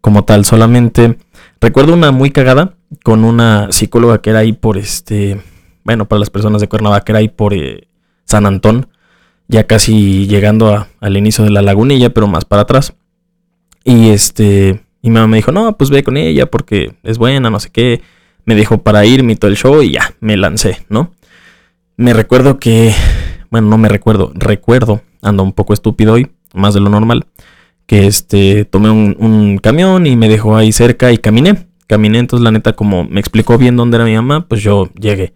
como 0.00 0.24
tal, 0.24 0.44
solamente 0.44 1.18
recuerdo 1.60 1.94
una 1.94 2.12
muy 2.12 2.30
cagada 2.30 2.74
con 3.02 3.24
una 3.24 3.72
psicóloga 3.72 4.22
que 4.22 4.30
era 4.30 4.40
ahí 4.40 4.52
por 4.52 4.78
este, 4.78 5.42
bueno, 5.84 6.06
para 6.06 6.20
las 6.20 6.30
personas 6.30 6.60
de 6.60 6.68
Cuernavaca, 6.68 7.04
que 7.04 7.12
era 7.12 7.18
ahí 7.18 7.28
por 7.28 7.54
eh, 7.54 7.88
San 8.24 8.46
Antón, 8.46 8.88
ya 9.48 9.66
casi 9.66 10.26
llegando 10.26 10.86
al 11.00 11.16
inicio 11.16 11.44
de 11.44 11.50
la 11.50 11.62
lagunilla, 11.62 12.10
pero 12.10 12.26
más 12.26 12.44
para 12.44 12.62
atrás. 12.62 12.94
Y 13.84 14.10
este, 14.10 14.80
mi 15.02 15.10
mamá 15.10 15.28
me 15.28 15.36
dijo, 15.36 15.52
no, 15.52 15.76
pues 15.76 15.90
ve 15.90 16.02
con 16.02 16.16
ella 16.16 16.46
porque 16.46 16.94
es 17.02 17.18
buena, 17.18 17.50
no 17.50 17.60
sé 17.60 17.70
qué. 17.70 18.02
Me 18.44 18.54
dijo 18.54 18.78
para 18.78 19.04
irme 19.06 19.36
todo 19.36 19.50
el 19.50 19.56
show 19.56 19.82
y 19.82 19.92
ya, 19.92 20.14
me 20.20 20.36
lancé, 20.36 20.84
¿no? 20.88 21.12
Me 21.96 22.12
recuerdo 22.12 22.58
que, 22.58 22.94
bueno, 23.50 23.68
no 23.68 23.78
me 23.78 23.88
recuerdo, 23.88 24.32
recuerdo, 24.34 25.02
ando 25.22 25.42
un 25.42 25.52
poco 25.52 25.72
estúpido 25.72 26.14
hoy, 26.14 26.30
más 26.54 26.74
de 26.74 26.80
lo 26.80 26.90
normal, 26.90 27.26
que 27.86 28.06
este, 28.06 28.64
tomé 28.64 28.90
un, 28.90 29.16
un 29.18 29.58
camión 29.58 30.06
y 30.06 30.16
me 30.16 30.28
dejó 30.28 30.56
ahí 30.56 30.72
cerca 30.72 31.12
y 31.12 31.18
caminé. 31.18 31.66
Caminé, 31.86 32.18
entonces 32.18 32.42
la 32.42 32.50
neta, 32.50 32.72
como 32.72 33.04
me 33.04 33.20
explicó 33.20 33.58
bien 33.58 33.76
dónde 33.76 33.96
era 33.96 34.04
mi 34.04 34.14
mamá, 34.14 34.46
pues 34.48 34.60
yo 34.60 34.90
llegué. 34.98 35.34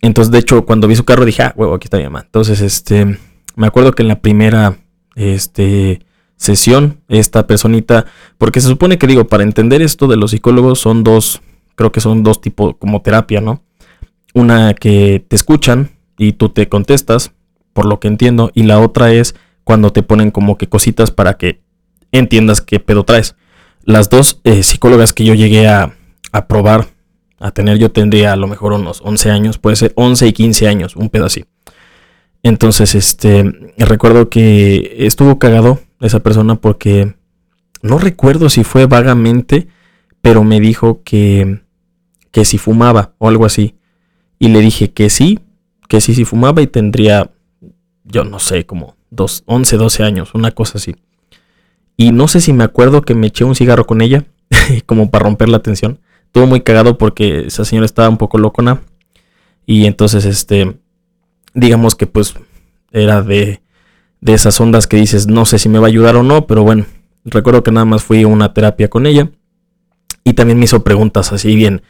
Entonces, 0.00 0.30
de 0.30 0.38
hecho, 0.38 0.64
cuando 0.64 0.88
vi 0.88 0.96
su 0.96 1.04
carro 1.04 1.24
dije, 1.24 1.42
ah, 1.42 1.54
huevo, 1.56 1.74
aquí 1.74 1.86
está 1.86 1.96
mi 1.96 2.04
mamá. 2.04 2.22
Entonces, 2.24 2.60
este, 2.60 3.18
me 3.56 3.66
acuerdo 3.66 3.92
que 3.92 4.02
en 4.02 4.08
la 4.08 4.20
primera, 4.20 4.78
este, 5.14 6.06
sesión 6.36 7.00
esta 7.08 7.46
personita, 7.46 8.06
porque 8.38 8.60
se 8.60 8.68
supone 8.68 8.98
que 8.98 9.06
digo, 9.06 9.26
para 9.26 9.42
entender 9.42 9.82
esto 9.82 10.06
de 10.06 10.16
los 10.16 10.30
psicólogos 10.30 10.78
son 10.78 11.02
dos, 11.02 11.40
creo 11.74 11.92
que 11.92 12.00
son 12.00 12.22
dos 12.22 12.40
tipos 12.40 12.74
como 12.78 13.02
terapia, 13.02 13.40
¿no? 13.40 13.62
Una 14.34 14.74
que 14.74 15.24
te 15.26 15.36
escuchan 15.36 15.90
y 16.18 16.32
tú 16.32 16.50
te 16.50 16.68
contestas, 16.68 17.32
por 17.72 17.86
lo 17.86 18.00
que 18.00 18.08
entiendo, 18.08 18.50
y 18.54 18.64
la 18.64 18.80
otra 18.80 19.12
es 19.12 19.34
cuando 19.64 19.92
te 19.92 20.02
ponen 20.02 20.30
como 20.30 20.58
que 20.58 20.68
cositas 20.68 21.10
para 21.10 21.34
que 21.34 21.62
entiendas 22.12 22.60
qué 22.60 22.80
pedo 22.80 23.04
traes. 23.04 23.34
Las 23.82 24.10
dos 24.10 24.40
eh, 24.44 24.62
psicólogas 24.62 25.12
que 25.12 25.24
yo 25.24 25.34
llegué 25.34 25.68
a, 25.68 25.96
a 26.32 26.46
probar, 26.48 26.88
a 27.38 27.50
tener, 27.50 27.78
yo 27.78 27.90
tendría 27.90 28.32
a 28.32 28.36
lo 28.36 28.46
mejor 28.46 28.72
unos 28.72 29.00
11 29.02 29.30
años, 29.30 29.58
puede 29.58 29.76
ser 29.76 29.92
11 29.94 30.28
y 30.28 30.32
15 30.32 30.68
años, 30.68 30.96
un 30.96 31.10
pedo 31.10 31.26
así. 31.26 31.44
Entonces, 32.42 32.94
este, 32.94 33.44
recuerdo 33.76 34.28
que 34.28 34.96
estuvo 35.00 35.38
cagado 35.38 35.80
esa 36.00 36.20
persona 36.20 36.56
porque 36.56 37.14
no 37.82 37.98
recuerdo 37.98 38.48
si 38.48 38.64
fue 38.64 38.86
vagamente, 38.86 39.68
pero 40.22 40.44
me 40.44 40.60
dijo 40.60 41.02
que, 41.04 41.60
que 42.30 42.44
si 42.44 42.58
fumaba 42.58 43.14
o 43.18 43.28
algo 43.28 43.46
así. 43.46 43.74
Y 44.38 44.48
le 44.48 44.60
dije 44.60 44.92
que 44.92 45.10
sí, 45.10 45.40
que 45.88 46.00
sí, 46.00 46.14
si 46.14 46.24
fumaba 46.24 46.62
y 46.62 46.66
tendría, 46.66 47.30
yo 48.04 48.24
no 48.24 48.38
sé, 48.38 48.66
como 48.66 48.96
dos, 49.10 49.42
11, 49.46 49.76
12 49.76 50.02
años, 50.02 50.34
una 50.34 50.50
cosa 50.50 50.78
así. 50.78 50.96
Y 51.96 52.12
no 52.12 52.28
sé 52.28 52.40
si 52.40 52.52
me 52.52 52.64
acuerdo 52.64 53.02
que 53.02 53.14
me 53.14 53.28
eché 53.28 53.44
un 53.44 53.54
cigarro 53.54 53.86
con 53.86 54.02
ella, 54.02 54.24
como 54.86 55.10
para 55.10 55.24
romper 55.24 55.48
la 55.48 55.60
tensión. 55.60 55.98
Estuvo 56.26 56.46
muy 56.46 56.60
cagado 56.60 56.98
porque 56.98 57.46
esa 57.46 57.64
señora 57.64 57.86
estaba 57.86 58.08
un 58.08 58.18
poco 58.18 58.38
locona. 58.38 58.82
Y 59.64 59.86
entonces, 59.86 60.24
este, 60.24 60.76
digamos 61.54 61.94
que 61.94 62.06
pues 62.06 62.34
era 62.92 63.22
de, 63.22 63.62
de 64.20 64.34
esas 64.34 64.60
ondas 64.60 64.86
que 64.86 64.96
dices, 64.96 65.26
no 65.26 65.44
sé 65.44 65.58
si 65.58 65.68
me 65.68 65.78
va 65.78 65.86
a 65.86 65.88
ayudar 65.88 66.16
o 66.16 66.22
no, 66.22 66.46
pero 66.46 66.62
bueno, 66.62 66.86
recuerdo 67.24 67.62
que 67.62 67.72
nada 67.72 67.84
más 67.84 68.02
fui 68.02 68.22
a 68.22 68.28
una 68.28 68.54
terapia 68.54 68.88
con 68.88 69.06
ella. 69.06 69.30
Y 70.24 70.34
también 70.34 70.58
me 70.58 70.64
hizo 70.64 70.82
preguntas 70.82 71.32
así 71.32 71.54
bien, 71.54 71.82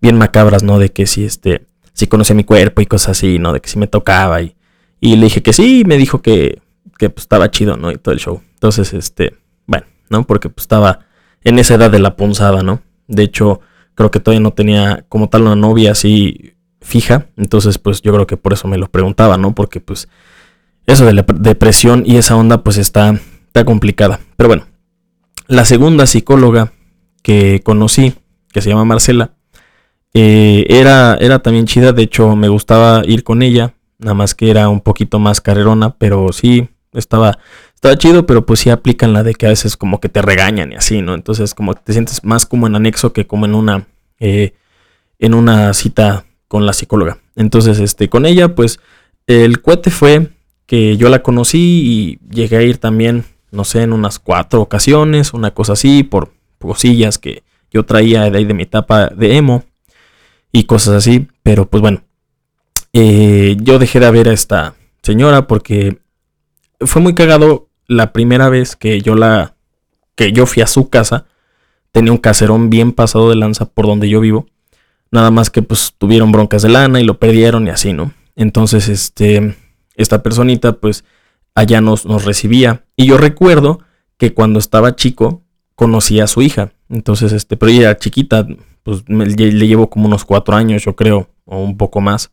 bien 0.00 0.16
macabras, 0.16 0.62
¿no? 0.62 0.78
De 0.78 0.90
que 0.90 1.06
si 1.06 1.24
este, 1.24 1.66
si 1.92 2.06
conocía 2.06 2.34
mi 2.34 2.44
cuerpo 2.44 2.80
y 2.80 2.86
cosas 2.86 3.18
así, 3.18 3.38
¿no? 3.38 3.52
De 3.52 3.60
que 3.60 3.68
si 3.68 3.78
me 3.78 3.86
tocaba 3.86 4.40
y, 4.40 4.56
y 5.00 5.16
le 5.16 5.24
dije 5.24 5.42
que 5.42 5.52
sí, 5.52 5.80
y 5.80 5.84
me 5.84 5.96
dijo 5.96 6.22
que, 6.22 6.62
que 6.98 7.10
pues, 7.10 7.24
estaba 7.24 7.50
chido, 7.50 7.76
¿no? 7.76 7.90
Y 7.90 7.96
todo 7.96 8.14
el 8.14 8.20
show. 8.20 8.40
Entonces, 8.54 8.94
este, 8.94 9.36
bueno, 9.66 9.86
¿no? 10.08 10.26
Porque 10.26 10.48
pues 10.48 10.64
estaba 10.64 11.00
en 11.44 11.58
esa 11.58 11.74
edad 11.74 11.90
de 11.90 11.98
la 11.98 12.16
punzada, 12.16 12.62
¿no? 12.62 12.80
De 13.08 13.24
hecho, 13.24 13.60
creo 13.94 14.10
que 14.10 14.20
todavía 14.20 14.40
no 14.40 14.52
tenía 14.52 15.04
como 15.08 15.28
tal 15.28 15.42
una 15.42 15.56
novia 15.56 15.92
así 15.92 16.54
fija. 16.80 17.26
Entonces, 17.36 17.78
pues 17.78 18.02
yo 18.02 18.12
creo 18.12 18.26
que 18.26 18.36
por 18.36 18.52
eso 18.52 18.68
me 18.68 18.78
lo 18.78 18.88
preguntaba, 18.88 19.36
¿no? 19.36 19.54
Porque 19.54 19.80
pues 19.80 20.08
eso 20.86 21.06
de 21.06 21.12
la 21.12 21.24
depresión 21.34 22.02
y 22.06 22.16
esa 22.16 22.36
onda 22.36 22.62
pues 22.62 22.76
está, 22.76 23.18
está 23.46 23.64
complicada. 23.64 24.20
Pero 24.36 24.48
bueno, 24.48 24.66
la 25.46 25.64
segunda 25.64 26.06
psicóloga 26.06 26.72
que 27.22 27.60
conocí, 27.62 28.14
que 28.52 28.60
se 28.60 28.70
llama 28.70 28.84
Marcela, 28.84 29.32
eh, 30.14 30.66
era, 30.68 31.16
era 31.20 31.40
también 31.40 31.66
chida. 31.66 31.92
De 31.92 32.02
hecho, 32.02 32.36
me 32.36 32.48
gustaba 32.48 33.02
ir 33.06 33.24
con 33.24 33.42
ella. 33.42 33.74
Nada 33.98 34.14
más 34.14 34.34
que 34.34 34.50
era 34.50 34.68
un 34.68 34.80
poquito 34.80 35.18
más 35.18 35.40
carrerona, 35.40 35.96
pero 35.96 36.32
sí, 36.32 36.68
estaba, 36.92 37.38
estaba 37.82 37.98
chido, 37.98 38.26
pero 38.26 38.46
pues 38.46 38.60
sí 38.60 38.70
aplican 38.70 39.12
la 39.12 39.24
de 39.24 39.34
que 39.34 39.46
a 39.46 39.48
veces 39.48 39.76
como 39.76 39.98
que 39.98 40.08
te 40.08 40.22
regañan 40.22 40.70
y 40.70 40.76
así, 40.76 41.02
¿no? 41.02 41.14
Entonces 41.14 41.52
como 41.52 41.74
te 41.74 41.92
sientes 41.92 42.22
más 42.22 42.46
como 42.46 42.68
en 42.68 42.76
anexo 42.76 43.12
que 43.12 43.26
como 43.26 43.44
en 43.44 43.56
una, 43.56 43.88
eh, 44.20 44.54
en 45.18 45.34
una 45.34 45.74
cita 45.74 46.24
con 46.46 46.64
la 46.64 46.74
psicóloga. 46.74 47.18
Entonces, 47.34 47.80
este, 47.80 48.08
con 48.08 48.24
ella, 48.24 48.54
pues 48.54 48.78
el 49.26 49.60
cohete 49.62 49.90
fue 49.90 50.28
que 50.66 50.96
yo 50.96 51.08
la 51.08 51.24
conocí 51.24 51.58
y 51.58 52.18
llegué 52.32 52.58
a 52.58 52.62
ir 52.62 52.78
también, 52.78 53.24
no 53.50 53.64
sé, 53.64 53.82
en 53.82 53.92
unas 53.92 54.20
cuatro 54.20 54.60
ocasiones, 54.60 55.32
una 55.32 55.52
cosa 55.52 55.72
así, 55.72 56.04
por 56.04 56.32
cosillas 56.60 57.18
que 57.18 57.42
yo 57.72 57.84
traía 57.84 58.30
de 58.30 58.38
ahí 58.38 58.44
de 58.44 58.54
mi 58.54 58.62
etapa 58.62 59.08
de 59.08 59.36
emo 59.36 59.64
y 60.52 60.64
cosas 60.64 60.94
así. 60.94 61.26
Pero 61.42 61.68
pues 61.68 61.80
bueno, 61.80 62.04
eh, 62.92 63.56
yo 63.60 63.80
dejé 63.80 63.98
de 63.98 64.10
ver 64.12 64.28
a 64.28 64.32
esta 64.32 64.76
señora 65.02 65.48
porque 65.48 65.98
fue 66.78 67.02
muy 67.02 67.14
cagado 67.14 67.70
la 67.96 68.12
primera 68.12 68.48
vez 68.48 68.76
que 68.76 69.00
yo 69.00 69.14
la, 69.14 69.54
que 70.14 70.32
yo 70.32 70.46
fui 70.46 70.62
a 70.62 70.66
su 70.66 70.88
casa. 70.88 71.26
Tenía 71.90 72.12
un 72.12 72.18
caserón 72.18 72.70
bien 72.70 72.92
pasado 72.92 73.28
de 73.28 73.36
lanza 73.36 73.66
por 73.66 73.86
donde 73.86 74.08
yo 74.08 74.20
vivo. 74.20 74.46
Nada 75.10 75.30
más 75.30 75.50
que 75.50 75.62
pues 75.62 75.94
tuvieron 75.98 76.32
broncas 76.32 76.62
de 76.62 76.70
lana 76.70 77.00
y 77.00 77.04
lo 77.04 77.18
perdieron 77.18 77.66
y 77.66 77.70
así, 77.70 77.92
¿no? 77.92 78.12
Entonces, 78.34 78.88
este, 78.88 79.56
esta 79.94 80.22
personita 80.22 80.72
pues 80.72 81.04
allá 81.54 81.80
nos, 81.80 82.06
nos 82.06 82.24
recibía. 82.24 82.84
Y 82.96 83.06
yo 83.06 83.18
recuerdo 83.18 83.80
que 84.16 84.32
cuando 84.32 84.58
estaba 84.58 84.96
chico 84.96 85.42
conocí 85.74 86.20
a 86.20 86.26
su 86.26 86.42
hija. 86.42 86.72
Entonces, 86.88 87.32
este, 87.32 87.56
pero 87.56 87.70
ella 87.72 87.80
era 87.82 87.98
chiquita, 87.98 88.46
pues 88.82 89.04
le 89.08 89.66
llevo 89.66 89.90
como 89.90 90.06
unos 90.06 90.24
cuatro 90.24 90.54
años, 90.54 90.84
yo 90.84 90.96
creo, 90.96 91.28
o 91.44 91.58
un 91.58 91.76
poco 91.76 92.00
más. 92.00 92.30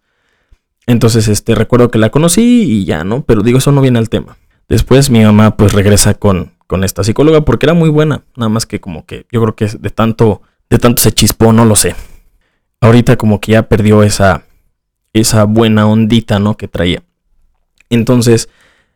Entonces, 0.85 1.27
este, 1.27 1.55
recuerdo 1.55 1.89
que 1.89 1.99
la 1.99 2.09
conocí 2.09 2.63
y 2.63 2.85
ya, 2.85 3.03
¿no? 3.03 3.23
Pero 3.23 3.41
digo, 3.41 3.57
eso 3.57 3.71
no 3.71 3.81
viene 3.81 3.99
al 3.99 4.09
tema. 4.09 4.37
Después 4.69 5.09
mi 5.09 5.23
mamá 5.23 5.57
pues 5.57 5.73
regresa 5.73 6.13
con, 6.13 6.53
con 6.67 6.85
esta 6.85 7.03
psicóloga 7.03 7.41
porque 7.43 7.65
era 7.65 7.73
muy 7.73 7.89
buena. 7.89 8.23
Nada 8.37 8.49
más 8.49 8.65
que 8.65 8.79
como 8.79 9.05
que 9.05 9.25
yo 9.31 9.41
creo 9.41 9.55
que 9.55 9.65
de 9.65 9.89
tanto, 9.89 10.41
de 10.69 10.77
tanto 10.77 11.01
se 11.01 11.11
chispó, 11.11 11.51
no 11.51 11.65
lo 11.65 11.75
sé 11.75 11.95
ahorita 12.81 13.17
como 13.17 13.39
que 13.39 13.53
ya 13.53 13.67
perdió 13.67 14.03
esa, 14.03 14.43
esa 15.13 15.43
buena 15.45 15.87
ondita, 15.87 16.39
¿no? 16.39 16.55
Que 16.57 16.67
traía. 16.67 17.03
Entonces, 17.89 18.49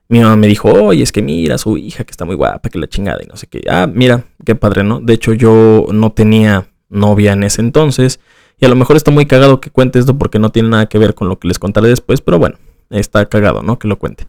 mi 0.08 0.20
mamá 0.20 0.36
me 0.36 0.48
dijo, 0.48 0.72
oye, 0.72 1.04
es 1.04 1.12
que 1.12 1.22
mira, 1.22 1.58
su 1.58 1.78
hija 1.78 2.04
que 2.04 2.12
está 2.12 2.26
muy 2.26 2.36
guapa, 2.36 2.70
que 2.70 2.80
la 2.80 2.88
chingada 2.88 3.24
y 3.24 3.28
no 3.28 3.36
sé 3.36 3.48
qué. 3.48 3.62
Ah, 3.70 3.88
mira, 3.92 4.26
qué 4.46 4.56
padre, 4.56 4.84
¿no? 4.84 5.00
De 5.00 5.14
hecho, 5.14 5.34
yo 5.34 5.88
no 5.92 6.12
tenía 6.12 6.68
novia 6.90 7.34
en 7.34 7.44
ese 7.44 7.62
entonces. 7.62 8.20
Y 8.60 8.66
a 8.66 8.70
lo 8.70 8.76
mejor 8.76 8.96
está 8.96 9.12
muy 9.12 9.26
cagado 9.26 9.60
que 9.60 9.72
cuente 9.72 10.00
esto 10.00 10.18
porque 10.18 10.40
no 10.40 10.52
tiene 10.52 10.70
nada 10.70 10.86
que 10.86 10.98
ver 10.98 11.16
con 11.16 11.28
lo 11.28 11.40
que 11.40 11.48
les 11.48 11.60
contaré 11.60 11.90
después, 11.90 12.22
pero 12.22 12.40
bueno, 12.40 12.58
está 12.92 13.26
cagado, 13.26 13.64
¿no? 13.64 13.80
Que 13.80 13.88
lo 13.88 13.98
cuente. 13.98 14.28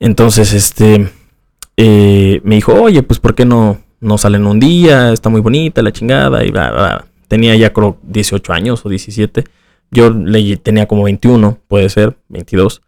Entonces, 0.00 0.52
este, 0.52 1.08
eh, 1.76 2.40
me 2.42 2.56
dijo, 2.56 2.74
oye, 2.74 3.04
pues 3.04 3.20
¿por 3.20 3.36
qué 3.36 3.44
no, 3.44 3.78
no 4.00 4.18
salen 4.18 4.46
un 4.46 4.58
día? 4.58 5.12
Está 5.12 5.28
muy 5.28 5.40
bonita 5.40 5.82
la 5.82 5.92
chingada 5.92 6.44
y 6.44 6.50
bla, 6.50 6.70
bla, 6.72 6.80
bla 6.80 7.10
tenía 7.30 7.54
ya 7.54 7.72
creo 7.72 7.96
18 8.02 8.52
años 8.52 8.84
o 8.84 8.88
17. 8.88 9.44
Yo 9.92 10.10
le 10.10 10.56
tenía 10.56 10.86
como 10.86 11.04
21, 11.04 11.58
puede 11.68 11.88
ser, 11.88 12.18
22. 12.28 12.82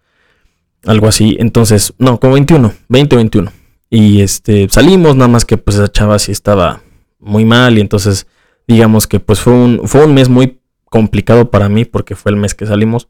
Algo 0.85 1.07
así. 1.07 1.37
Entonces, 1.38 1.95
no, 1.99 2.19
como 2.19 2.35
21, 2.35 2.73
20 2.88 3.14
o 3.14 3.19
21. 3.19 3.52
Y 3.88 4.21
este, 4.21 4.69
salimos, 4.69 5.14
nada 5.14 5.28
más 5.28 5.45
que 5.45 5.59
pues 5.59 5.76
esa 5.76 5.90
chava 5.90 6.19
sí 6.19 6.33
estaba 6.33 6.83
muy 7.21 7.45
mal. 7.45 7.78
Y 7.78 7.81
entonces, 7.81 8.26
digamos 8.66 9.07
que 9.07 9.21
pues 9.21 9.38
fue 9.38 9.52
un, 9.52 9.83
fue 9.85 10.04
un 10.04 10.12
mes 10.12 10.28
muy 10.28 10.61
complicado 10.87 11.49
para 11.49 11.69
mí 11.69 11.85
porque 11.85 12.16
fue 12.16 12.33
el 12.33 12.37
mes 12.37 12.57
que 12.57 12.66
salimos. 12.66 13.09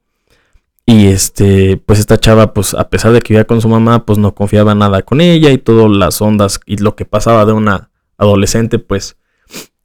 Y 0.84 1.06
este, 1.06 1.76
pues 1.76 2.00
esta 2.00 2.18
chava, 2.18 2.54
pues 2.54 2.74
a 2.74 2.88
pesar 2.88 3.12
de 3.12 3.20
que 3.20 3.34
vivía 3.34 3.46
con 3.46 3.60
su 3.60 3.68
mamá, 3.68 4.04
pues 4.04 4.18
no 4.18 4.34
confiaba 4.34 4.74
nada 4.74 5.02
con 5.02 5.20
ella 5.20 5.50
y 5.50 5.58
todas 5.58 5.90
las 5.90 6.20
ondas 6.20 6.60
y 6.66 6.76
lo 6.78 6.96
que 6.96 7.04
pasaba 7.04 7.44
de 7.44 7.52
una 7.52 7.90
adolescente, 8.18 8.78
pues 8.78 9.16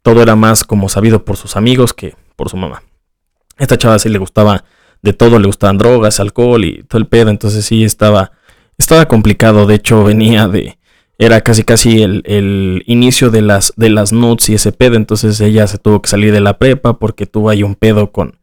todo 0.02 0.22
era 0.22 0.36
más 0.36 0.64
como 0.64 0.88
sabido 0.88 1.24
por 1.24 1.36
sus 1.36 1.56
amigos 1.56 1.94
que 1.94 2.14
por 2.36 2.48
su 2.48 2.56
mamá. 2.56 2.82
esta 3.58 3.76
chava 3.76 3.98
sí 3.98 4.08
le 4.08 4.18
gustaba 4.18 4.64
de 5.02 5.12
todo, 5.12 5.38
le 5.38 5.46
gustaban 5.46 5.78
drogas, 5.78 6.20
alcohol 6.20 6.64
y 6.64 6.82
todo 6.84 6.98
el 6.98 7.06
pedo, 7.06 7.30
entonces 7.30 7.64
sí 7.64 7.84
estaba, 7.84 8.32
estaba 8.76 9.06
complicado, 9.06 9.66
de 9.66 9.74
hecho 9.76 10.04
venía 10.04 10.48
de, 10.48 10.78
era 11.18 11.40
casi 11.40 11.64
casi 11.64 12.02
el, 12.02 12.82
inicio 12.86 13.30
de 13.30 13.42
las, 13.42 13.72
de 13.76 13.90
las 13.90 14.12
nudes 14.12 14.48
y 14.50 14.54
ese 14.54 14.72
pedo, 14.72 14.96
entonces 14.96 15.40
ella 15.40 15.66
se 15.66 15.78
tuvo 15.78 16.00
que 16.02 16.08
salir 16.08 16.32
de 16.32 16.40
la 16.40 16.58
prepa 16.58 16.98
porque 16.98 17.26
tuvo 17.26 17.50
ahí 17.50 17.62
un 17.62 17.74
pedo 17.74 18.12
con, 18.12 18.38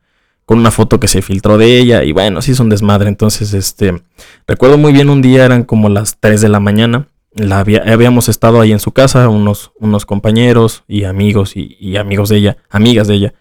con 0.45 0.59
una 0.59 0.71
foto 0.71 0.99
que 0.99 1.07
se 1.07 1.21
filtró 1.21 1.57
de 1.57 1.77
ella 1.79 2.03
y 2.03 2.11
bueno, 2.11 2.41
sí 2.41 2.51
es 2.51 2.59
un 2.59 2.69
desmadre, 2.69 3.09
entonces 3.09 3.53
este, 3.53 4.01
recuerdo 4.47 4.77
muy 4.77 4.93
bien 4.93 5.09
un 5.09 5.21
día 5.21 5.45
eran 5.45 5.63
como 5.63 5.89
las 5.89 6.17
3 6.19 6.39
de 6.41 6.49
la 6.49 6.59
mañana, 6.59 7.07
la 7.35 7.59
habíamos 7.59 8.29
estado 8.29 8.61
ahí 8.61 8.71
en 8.71 8.79
su 8.79 8.91
casa, 8.91 9.27
unos, 9.27 9.71
unos 9.79 10.05
compañeros 10.05 10.83
y 10.87 11.03
amigos 11.03 11.53
y, 11.55 11.97
amigos 11.97 12.29
de 12.29 12.37
ella, 12.37 12.57
amigas 12.69 13.07
de 13.07 13.15
ella. 13.15 13.33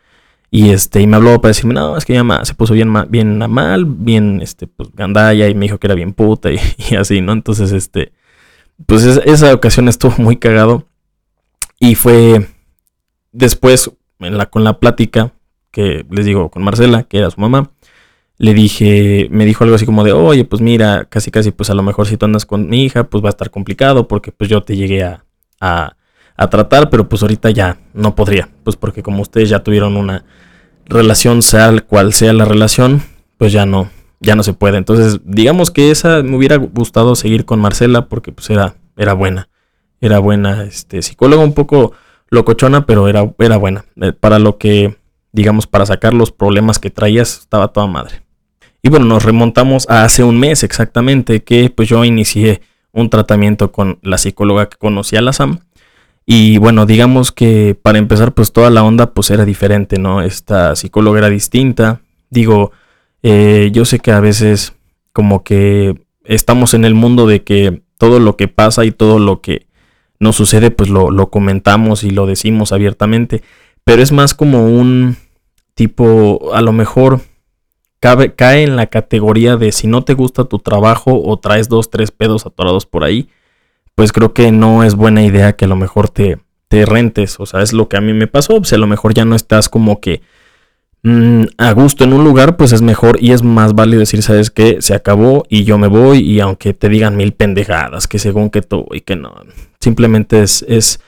Y 0.50 0.70
este, 0.70 1.00
y 1.00 1.06
me 1.06 1.16
habló 1.16 1.40
para 1.40 1.50
decirme, 1.50 1.74
no, 1.74 1.96
es 1.96 2.04
que 2.04 2.16
ella 2.16 2.44
se 2.44 2.54
puso 2.54 2.74
bien, 2.74 2.88
mal, 2.88 3.84
bien, 3.84 4.40
este, 4.40 4.66
pues, 4.66 4.88
y 4.88 5.54
me 5.54 5.60
dijo 5.66 5.78
que 5.78 5.86
era 5.86 5.94
bien 5.94 6.12
puta, 6.12 6.50
y, 6.50 6.58
así, 6.98 7.20
¿no? 7.20 7.32
Entonces, 7.32 7.72
este, 7.72 8.12
pues 8.86 9.04
esa 9.04 9.54
ocasión 9.54 9.88
estuvo 9.88 10.14
muy 10.18 10.36
cagado. 10.36 10.86
Y 11.78 11.94
fue 11.96 12.48
después, 13.32 13.90
en 14.20 14.38
la, 14.38 14.46
con 14.46 14.64
la 14.64 14.78
plática, 14.78 15.32
que 15.74 16.06
les 16.08 16.24
digo, 16.24 16.50
con 16.50 16.62
Marcela, 16.62 17.02
que 17.02 17.18
era 17.18 17.30
su 17.30 17.40
mamá, 17.40 17.72
le 18.38 18.54
dije, 18.54 19.28
me 19.30 19.44
dijo 19.44 19.64
algo 19.64 19.76
así 19.76 19.84
como 19.84 20.04
de, 20.04 20.12
oye, 20.12 20.44
pues 20.44 20.62
mira, 20.62 21.06
casi 21.10 21.30
casi, 21.30 21.50
pues 21.50 21.70
a 21.70 21.74
lo 21.74 21.82
mejor 21.82 22.06
si 22.06 22.16
tú 22.16 22.24
andas 22.26 22.46
con 22.46 22.68
mi 22.68 22.84
hija, 22.84 23.04
pues 23.04 23.22
va 23.22 23.28
a 23.28 23.30
estar 23.30 23.50
complicado 23.50 24.06
porque 24.08 24.32
pues 24.32 24.48
yo 24.48 24.62
te 24.62 24.76
llegué 24.76 25.02
a, 25.02 25.24
a, 25.60 25.96
a 26.36 26.50
tratar, 26.50 26.90
pero 26.90 27.08
pues 27.08 27.22
ahorita 27.22 27.50
ya 27.50 27.78
no 27.92 28.14
podría, 28.14 28.48
pues 28.62 28.76
porque 28.76 29.02
como 29.02 29.20
ustedes 29.22 29.48
ya 29.48 29.64
tuvieron 29.64 29.96
una 29.96 30.24
relación, 30.86 31.42
sea 31.42 31.80
cual 31.80 32.12
sea 32.12 32.32
la 32.32 32.44
relación, 32.44 33.02
pues 33.38 33.52
ya 33.52 33.66
no, 33.66 33.90
ya 34.20 34.36
no 34.36 34.42
se 34.42 34.52
puede. 34.52 34.78
Entonces, 34.78 35.20
digamos 35.24 35.70
que 35.70 35.90
esa 35.90 36.22
me 36.22 36.36
hubiera 36.36 36.56
gustado 36.56 37.16
seguir 37.16 37.44
con 37.44 37.60
Marcela 37.60 38.08
porque 38.08 38.32
pues 38.32 38.48
era, 38.50 38.76
era 38.96 39.14
buena. 39.14 39.48
era 40.00 40.18
buena 40.18 40.64
este, 40.64 41.02
psicóloga, 41.02 41.42
un 41.42 41.54
poco 41.54 41.92
locochona, 42.30 42.86
pero 42.86 43.08
era, 43.08 43.32
era 43.38 43.56
buena. 43.56 43.84
Eh, 44.00 44.12
para 44.12 44.38
lo 44.38 44.58
que, 44.58 44.96
digamos, 45.34 45.66
para 45.66 45.84
sacar 45.84 46.14
los 46.14 46.30
problemas 46.30 46.78
que 46.78 46.90
traías, 46.90 47.40
estaba 47.40 47.68
toda 47.68 47.88
madre. 47.88 48.22
Y 48.82 48.88
bueno, 48.88 49.04
nos 49.04 49.24
remontamos 49.24 49.88
a 49.90 50.04
hace 50.04 50.22
un 50.22 50.38
mes 50.38 50.62
exactamente 50.62 51.42
que 51.42 51.70
pues 51.70 51.88
yo 51.88 52.04
inicié 52.04 52.60
un 52.92 53.10
tratamiento 53.10 53.72
con 53.72 53.98
la 54.02 54.16
psicóloga 54.16 54.68
que 54.68 54.76
conocía, 54.76 55.20
la 55.20 55.32
Sam. 55.32 55.58
Y 56.24 56.58
bueno, 56.58 56.86
digamos 56.86 57.32
que 57.32 57.76
para 57.80 57.98
empezar, 57.98 58.32
pues 58.32 58.52
toda 58.52 58.70
la 58.70 58.84
onda 58.84 59.12
pues 59.12 59.30
era 59.30 59.44
diferente, 59.44 59.98
¿no? 59.98 60.22
Esta 60.22 60.76
psicóloga 60.76 61.18
era 61.18 61.30
distinta. 61.30 62.00
Digo, 62.30 62.70
eh, 63.24 63.70
yo 63.72 63.84
sé 63.84 63.98
que 63.98 64.12
a 64.12 64.20
veces 64.20 64.74
como 65.12 65.42
que 65.42 66.00
estamos 66.24 66.74
en 66.74 66.84
el 66.84 66.94
mundo 66.94 67.26
de 67.26 67.42
que 67.42 67.82
todo 67.98 68.20
lo 68.20 68.36
que 68.36 68.46
pasa 68.46 68.84
y 68.84 68.92
todo 68.92 69.18
lo 69.18 69.40
que 69.40 69.66
nos 70.20 70.36
sucede, 70.36 70.70
pues 70.70 70.90
lo, 70.90 71.10
lo 71.10 71.28
comentamos 71.30 72.04
y 72.04 72.10
lo 72.10 72.26
decimos 72.26 72.72
abiertamente. 72.72 73.42
Pero 73.82 74.00
es 74.00 74.12
más 74.12 74.34
como 74.34 74.66
un 74.66 75.16
tipo, 75.74 76.54
a 76.54 76.60
lo 76.60 76.72
mejor 76.72 77.20
cae 78.36 78.62
en 78.62 78.76
la 78.76 78.86
categoría 78.86 79.56
de 79.56 79.72
si 79.72 79.86
no 79.86 80.04
te 80.04 80.14
gusta 80.14 80.44
tu 80.44 80.58
trabajo 80.58 81.22
o 81.24 81.38
traes 81.38 81.68
dos, 81.68 81.90
tres 81.90 82.10
pedos 82.10 82.44
atorados 82.44 82.84
por 82.86 83.04
ahí, 83.04 83.28
pues 83.94 84.12
creo 84.12 84.34
que 84.34 84.52
no 84.52 84.84
es 84.84 84.94
buena 84.94 85.24
idea 85.24 85.54
que 85.54 85.64
a 85.64 85.68
lo 85.68 85.76
mejor 85.76 86.08
te, 86.10 86.38
te 86.68 86.84
rentes. 86.86 87.38
O 87.38 87.46
sea, 87.46 87.62
es 87.62 87.72
lo 87.72 87.88
que 87.88 87.96
a 87.96 88.00
mí 88.00 88.12
me 88.12 88.26
pasó. 88.26 88.58
Pues 88.58 88.72
a 88.72 88.78
lo 88.78 88.86
mejor 88.86 89.14
ya 89.14 89.24
no 89.24 89.36
estás 89.36 89.68
como 89.68 90.00
que 90.00 90.22
mm, 91.02 91.44
a 91.58 91.72
gusto 91.72 92.04
en 92.04 92.12
un 92.12 92.24
lugar, 92.24 92.56
pues 92.56 92.72
es 92.72 92.82
mejor 92.82 93.18
y 93.20 93.32
es 93.32 93.42
más 93.42 93.74
válido 93.74 94.00
decir, 94.00 94.22
sabes 94.22 94.50
que 94.50 94.82
se 94.82 94.94
acabó 94.94 95.44
y 95.48 95.64
yo 95.64 95.78
me 95.78 95.88
voy 95.88 96.18
y 96.18 96.40
aunque 96.40 96.74
te 96.74 96.88
digan 96.88 97.16
mil 97.16 97.32
pendejadas, 97.32 98.08
que 98.08 98.18
según 98.18 98.50
que 98.50 98.62
tú 98.62 98.86
y 98.90 99.02
que 99.02 99.16
no, 99.16 99.34
simplemente 99.80 100.42
es, 100.42 100.64
es, 100.68 101.00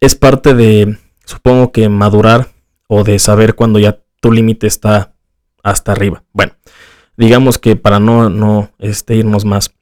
es 0.00 0.16
parte 0.16 0.54
de, 0.54 0.98
supongo 1.24 1.70
que 1.70 1.88
madurar 1.88 2.48
o 2.88 3.04
de 3.04 3.18
saber 3.18 3.54
cuando 3.54 3.78
ya 3.78 3.98
tu 4.22 4.32
límite 4.32 4.66
está 4.66 5.14
hasta 5.62 5.92
arriba. 5.92 6.24
Bueno, 6.32 6.54
digamos 7.18 7.58
que 7.58 7.76
para 7.76 8.00
no, 8.00 8.30
no 8.30 8.70
este, 8.78 9.16
irnos 9.16 9.44
más 9.44 9.74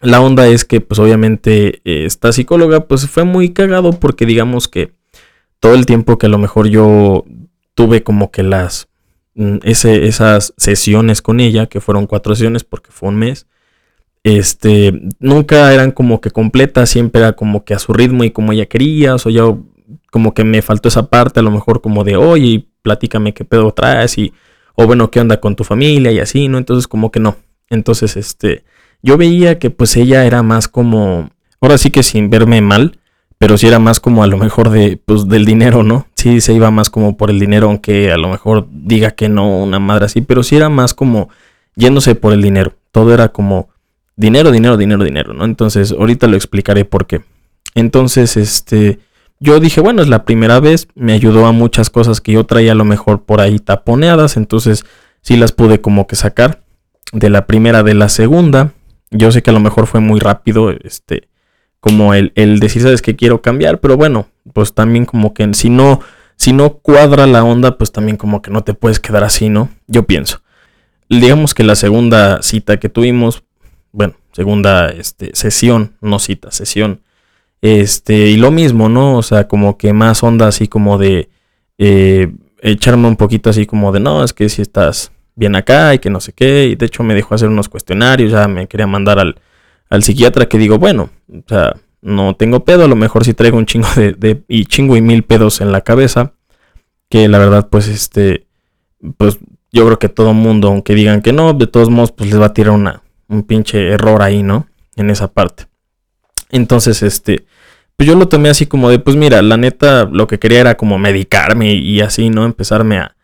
la 0.00 0.20
onda 0.20 0.48
es 0.48 0.64
que, 0.64 0.80
pues 0.80 0.98
obviamente, 0.98 1.82
eh, 1.84 2.06
esta 2.06 2.32
psicóloga, 2.32 2.86
pues 2.86 3.06
fue 3.08 3.24
muy 3.24 3.50
cagado 3.50 3.92
porque 3.92 4.24
digamos 4.24 4.66
que 4.68 4.94
todo 5.60 5.74
el 5.74 5.84
tiempo 5.84 6.16
que 6.16 6.26
a 6.26 6.30
lo 6.30 6.38
mejor 6.38 6.68
yo 6.68 7.24
tuve 7.74 8.02
como 8.02 8.30
que 8.30 8.42
las, 8.42 8.88
mm, 9.34 9.58
ese, 9.62 10.06
esas 10.06 10.54
sesiones 10.56 11.20
con 11.20 11.38
ella, 11.38 11.66
que 11.66 11.80
fueron 11.80 12.06
cuatro 12.06 12.34
sesiones 12.34 12.64
porque 12.64 12.90
fue 12.90 13.10
un 13.10 13.16
mes, 13.16 13.46
este, 14.24 14.92
nunca 15.18 15.72
eran 15.72 15.92
como 15.92 16.20
que 16.20 16.30
completas, 16.30 16.90
siempre 16.90 17.20
era 17.20 17.34
como 17.34 17.64
que 17.64 17.74
a 17.74 17.78
su 17.78 17.92
ritmo 17.92 18.24
y 18.24 18.30
como 18.30 18.52
ella 18.52 18.66
quería, 18.66 19.16
o 19.16 19.30
yo 19.30 19.64
como 20.10 20.34
que 20.34 20.44
me 20.44 20.62
faltó 20.62 20.88
esa 20.88 21.10
parte, 21.10 21.40
a 21.40 21.42
lo 21.42 21.50
mejor 21.50 21.82
como 21.82 22.04
de, 22.04 22.16
oye, 22.16 22.68
platícame 22.82 23.34
qué 23.34 23.44
pedo 23.44 23.72
traes 23.72 24.18
y, 24.18 24.32
o 24.74 24.86
bueno, 24.86 25.10
qué 25.10 25.20
onda 25.20 25.40
con 25.40 25.56
tu 25.56 25.64
familia 25.64 26.12
y 26.12 26.18
así, 26.18 26.48
¿no? 26.48 26.58
Entonces 26.58 26.88
como 26.88 27.10
que 27.10 27.20
no. 27.20 27.36
Entonces, 27.68 28.16
este, 28.16 28.64
yo 29.02 29.16
veía 29.16 29.58
que 29.58 29.70
pues 29.70 29.96
ella 29.96 30.24
era 30.24 30.42
más 30.42 30.68
como, 30.68 31.30
ahora 31.60 31.78
sí 31.78 31.90
que 31.90 32.02
sin 32.02 32.30
verme 32.30 32.60
mal, 32.60 32.98
pero 33.38 33.56
sí 33.56 33.66
era 33.66 33.78
más 33.78 34.00
como 34.00 34.22
a 34.22 34.26
lo 34.26 34.36
mejor 34.36 34.68
de, 34.68 35.00
pues, 35.02 35.26
del 35.26 35.46
dinero, 35.46 35.82
¿no? 35.82 36.06
Sí, 36.14 36.42
se 36.42 36.52
iba 36.52 36.70
más 36.70 36.90
como 36.90 37.16
por 37.16 37.30
el 37.30 37.38
dinero, 37.40 37.68
aunque 37.68 38.12
a 38.12 38.18
lo 38.18 38.28
mejor 38.28 38.66
diga 38.70 39.12
que 39.12 39.30
no, 39.30 39.62
una 39.62 39.78
madre 39.78 40.04
así, 40.04 40.20
pero 40.20 40.42
sí 40.42 40.56
era 40.56 40.68
más 40.68 40.92
como 40.92 41.30
yéndose 41.74 42.14
por 42.14 42.34
el 42.34 42.42
dinero. 42.42 42.74
Todo 42.92 43.14
era 43.14 43.30
como 43.30 43.70
dinero, 44.14 44.50
dinero, 44.50 44.76
dinero, 44.76 45.04
dinero, 45.04 45.32
¿no? 45.32 45.46
Entonces, 45.46 45.92
ahorita 45.92 46.26
lo 46.26 46.36
explicaré 46.36 46.84
por 46.84 47.06
qué. 47.06 47.22
Entonces, 47.74 48.36
este, 48.36 48.98
yo 49.40 49.58
dije, 49.58 49.80
bueno, 49.80 50.02
es 50.02 50.08
la 50.08 50.24
primera 50.24 50.60
vez, 50.60 50.86
me 50.94 51.14
ayudó 51.14 51.46
a 51.46 51.52
muchas 51.52 51.88
cosas 51.88 52.20
que 52.20 52.32
yo 52.32 52.44
traía 52.44 52.72
a 52.72 52.74
lo 52.76 52.84
mejor 52.84 53.24
por 53.24 53.40
ahí 53.40 53.58
taponeadas, 53.58 54.36
entonces 54.36 54.84
sí 55.22 55.36
las 55.36 55.52
pude 55.52 55.80
como 55.80 56.06
que 56.06 56.14
sacar 56.14 56.60
de 57.12 57.30
la 57.30 57.46
primera, 57.46 57.82
de 57.82 57.94
la 57.94 58.10
segunda. 58.10 58.74
Yo 59.10 59.32
sé 59.32 59.42
que 59.42 59.50
a 59.50 59.54
lo 59.54 59.60
mejor 59.60 59.86
fue 59.86 60.00
muy 60.00 60.20
rápido, 60.20 60.70
este, 60.70 61.28
como 61.80 62.12
el, 62.12 62.32
el 62.34 62.60
decir, 62.60 62.82
sabes 62.82 63.00
que 63.00 63.16
quiero 63.16 63.40
cambiar, 63.40 63.80
pero 63.80 63.96
bueno, 63.96 64.28
pues 64.52 64.74
también 64.74 65.06
como 65.06 65.32
que 65.32 65.52
si 65.54 65.70
no, 65.70 66.00
si 66.36 66.52
no 66.52 66.74
cuadra 66.74 67.26
la 67.26 67.42
onda, 67.42 67.78
pues 67.78 67.92
también 67.92 68.18
como 68.18 68.42
que 68.42 68.50
no 68.50 68.62
te 68.62 68.74
puedes 68.74 69.00
quedar 69.00 69.24
así, 69.24 69.48
¿no? 69.48 69.70
Yo 69.86 70.06
pienso. 70.06 70.42
Digamos 71.08 71.54
que 71.54 71.64
la 71.64 71.74
segunda 71.76 72.42
cita 72.42 72.78
que 72.78 72.90
tuvimos, 72.90 73.42
bueno, 73.90 74.14
segunda 74.32 74.90
este, 74.90 75.30
sesión, 75.34 75.94
no 76.02 76.18
cita, 76.18 76.50
sesión, 76.52 77.00
este, 77.62 78.28
y 78.28 78.36
lo 78.36 78.50
mismo, 78.50 78.88
¿no? 78.88 79.16
O 79.16 79.22
sea, 79.22 79.48
como 79.48 79.76
que 79.76 79.92
más 79.92 80.22
onda 80.22 80.48
así 80.48 80.68
como 80.68 80.98
de 80.98 81.28
eh, 81.78 82.32
echarme 82.60 83.08
un 83.08 83.16
poquito 83.16 83.50
así 83.50 83.66
como 83.66 83.92
de, 83.92 84.00
no, 84.00 84.24
es 84.24 84.32
que 84.32 84.48
si 84.48 84.62
estás 84.62 85.12
bien 85.34 85.56
acá 85.56 85.94
y 85.94 85.98
que 85.98 86.10
no 86.10 86.20
sé 86.20 86.32
qué. 86.32 86.66
Y 86.66 86.76
de 86.76 86.86
hecho 86.86 87.02
me 87.02 87.14
dejó 87.14 87.34
hacer 87.34 87.48
unos 87.48 87.68
cuestionarios, 87.68 88.32
ya 88.32 88.48
me 88.48 88.66
quería 88.66 88.86
mandar 88.86 89.18
al, 89.18 89.36
al 89.88 90.02
psiquiatra 90.02 90.46
que 90.46 90.58
digo, 90.58 90.78
bueno, 90.78 91.10
o 91.32 91.42
sea, 91.46 91.74
no 92.02 92.34
tengo 92.36 92.64
pedo, 92.64 92.84
a 92.84 92.88
lo 92.88 92.96
mejor 92.96 93.24
si 93.24 93.34
traigo 93.34 93.58
un 93.58 93.66
chingo 93.66 93.88
de, 93.96 94.12
de, 94.12 94.42
y 94.48 94.64
chingo 94.64 94.96
y 94.96 95.02
mil 95.02 95.22
pedos 95.22 95.60
en 95.60 95.72
la 95.72 95.82
cabeza. 95.82 96.32
Que 97.08 97.28
la 97.28 97.38
verdad, 97.38 97.68
pues 97.68 97.88
este, 97.88 98.46
pues 99.16 99.38
yo 99.72 99.84
creo 99.84 99.98
que 99.98 100.08
todo 100.08 100.32
mundo, 100.32 100.68
aunque 100.68 100.94
digan 100.94 101.22
que 101.22 101.32
no, 101.32 101.52
de 101.54 101.66
todos 101.66 101.90
modos, 101.90 102.12
pues 102.12 102.30
les 102.30 102.40
va 102.40 102.46
a 102.46 102.54
tirar 102.54 102.72
una, 102.72 103.02
un 103.28 103.42
pinche 103.42 103.88
error 103.88 104.22
ahí, 104.22 104.42
¿no? 104.42 104.68
En 104.94 105.10
esa 105.10 105.32
parte. 105.32 105.66
Entonces, 106.50 107.02
este, 107.02 107.46
pues 108.00 108.08
yo 108.08 108.14
lo 108.14 108.28
tomé 108.28 108.48
así 108.48 108.64
como 108.64 108.88
de, 108.88 108.98
pues 108.98 109.14
mira, 109.14 109.42
la 109.42 109.58
neta, 109.58 110.08
lo 110.10 110.26
que 110.26 110.38
quería 110.38 110.60
era 110.60 110.78
como 110.78 110.98
medicarme 110.98 111.74
y 111.74 112.00
así, 112.00 112.30
¿no? 112.30 112.46
Empezarme 112.46 112.96
a, 112.96 113.14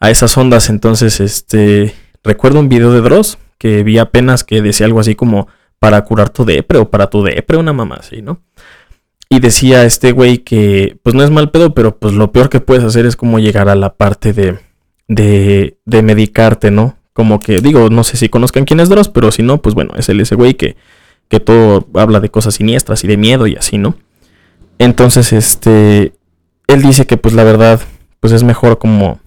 a 0.00 0.10
esas 0.10 0.36
ondas. 0.36 0.68
Entonces, 0.68 1.18
este, 1.20 1.94
recuerdo 2.22 2.60
un 2.60 2.68
video 2.68 2.92
de 2.92 3.00
Dross 3.00 3.38
que 3.56 3.82
vi 3.84 3.96
apenas 3.96 4.44
que 4.44 4.60
decía 4.60 4.84
algo 4.84 5.00
así 5.00 5.14
como 5.14 5.48
para 5.78 6.04
curar 6.04 6.28
tu 6.28 6.44
depre 6.44 6.76
o 6.76 6.90
para 6.90 7.08
tu 7.08 7.22
depre, 7.22 7.56
una 7.56 7.72
mamá 7.72 8.00
así, 8.00 8.20
¿no? 8.20 8.42
Y 9.30 9.40
decía 9.40 9.86
este 9.86 10.12
güey 10.12 10.36
que, 10.36 10.98
pues 11.02 11.14
no 11.14 11.24
es 11.24 11.30
mal 11.30 11.50
pedo, 11.50 11.72
pero 11.72 11.96
pues 11.96 12.12
lo 12.12 12.30
peor 12.30 12.50
que 12.50 12.60
puedes 12.60 12.84
hacer 12.84 13.06
es 13.06 13.16
como 13.16 13.38
llegar 13.38 13.70
a 13.70 13.76
la 13.76 13.94
parte 13.94 14.34
de, 14.34 14.58
de, 15.06 15.78
de 15.86 16.02
medicarte, 16.02 16.70
¿no? 16.70 16.98
Como 17.14 17.40
que, 17.40 17.60
digo, 17.62 17.88
no 17.88 18.04
sé 18.04 18.18
si 18.18 18.28
conozcan 18.28 18.66
quién 18.66 18.80
es 18.80 18.90
Dross, 18.90 19.08
pero 19.08 19.32
si 19.32 19.42
no, 19.42 19.62
pues 19.62 19.74
bueno, 19.74 19.94
es 19.96 20.10
el 20.10 20.20
ese 20.20 20.34
güey 20.34 20.52
que, 20.52 20.76
que 21.28 21.40
todo 21.40 21.88
habla 21.94 22.20
de 22.20 22.28
cosas 22.28 22.56
siniestras 22.56 23.04
y 23.04 23.06
de 23.06 23.16
miedo 23.16 23.46
y 23.46 23.56
así, 23.56 23.78
¿no? 23.78 23.96
Entonces, 24.78 25.32
este, 25.32 26.12
él 26.66 26.82
dice 26.82 27.06
que 27.06 27.16
pues 27.16 27.34
la 27.34 27.44
verdad, 27.44 27.80
pues 28.20 28.32
es 28.32 28.44
mejor 28.44 28.78
como 28.78 29.20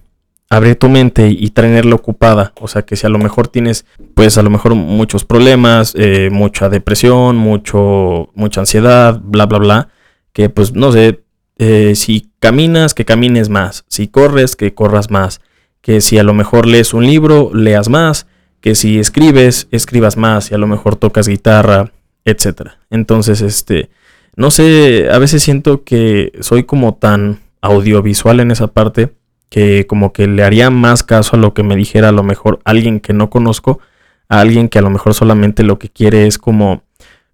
abrir 0.52 0.76
tu 0.76 0.90
mente 0.90 1.28
y 1.28 1.50
tenerla 1.50 1.94
ocupada. 1.94 2.52
O 2.60 2.68
sea 2.68 2.82
que 2.82 2.94
si 2.96 3.06
a 3.06 3.10
lo 3.10 3.18
mejor 3.18 3.48
tienes, 3.48 3.86
pues 4.14 4.36
a 4.36 4.42
lo 4.42 4.50
mejor 4.50 4.74
muchos 4.74 5.24
problemas, 5.24 5.94
eh, 5.96 6.28
mucha 6.30 6.68
depresión, 6.68 7.36
mucho, 7.36 8.30
mucha 8.34 8.60
ansiedad, 8.60 9.18
bla, 9.22 9.46
bla, 9.46 9.58
bla, 9.58 9.88
que 10.34 10.50
pues 10.50 10.74
no 10.74 10.92
sé, 10.92 11.20
eh, 11.58 11.94
si 11.94 12.30
caminas, 12.38 12.92
que 12.92 13.04
camines 13.04 13.48
más, 13.48 13.84
si 13.88 14.08
corres, 14.08 14.54
que 14.54 14.74
corras 14.74 15.10
más, 15.10 15.40
que 15.80 16.00
si 16.00 16.18
a 16.18 16.22
lo 16.22 16.34
mejor 16.34 16.66
lees 16.66 16.92
un 16.92 17.06
libro, 17.06 17.50
leas 17.54 17.88
más, 17.88 18.26
que 18.60 18.74
si 18.74 18.98
escribes, 18.98 19.68
escribas 19.70 20.16
más, 20.16 20.50
y 20.50 20.54
a 20.54 20.58
lo 20.58 20.66
mejor 20.66 20.96
tocas 20.96 21.28
guitarra, 21.28 21.92
etcétera. 22.24 22.78
Entonces, 22.90 23.40
este, 23.40 23.90
no 24.36 24.50
sé, 24.50 25.08
a 25.10 25.18
veces 25.18 25.42
siento 25.42 25.84
que 25.84 26.32
soy 26.40 26.64
como 26.64 26.94
tan 26.94 27.40
audiovisual 27.60 28.40
en 28.40 28.50
esa 28.50 28.68
parte 28.68 29.12
que 29.48 29.86
como 29.86 30.12
que 30.12 30.26
le 30.26 30.42
haría 30.42 30.70
más 30.70 31.02
caso 31.02 31.36
a 31.36 31.38
lo 31.38 31.52
que 31.52 31.62
me 31.62 31.76
dijera 31.76 32.08
a 32.08 32.12
lo 32.12 32.22
mejor 32.22 32.60
alguien 32.64 33.00
que 33.00 33.12
no 33.12 33.28
conozco, 33.28 33.80
a 34.28 34.40
alguien 34.40 34.70
que 34.70 34.78
a 34.78 34.82
lo 34.82 34.88
mejor 34.88 35.12
solamente 35.12 35.62
lo 35.62 35.78
que 35.78 35.90
quiere 35.90 36.26
es 36.26 36.38
como 36.38 36.82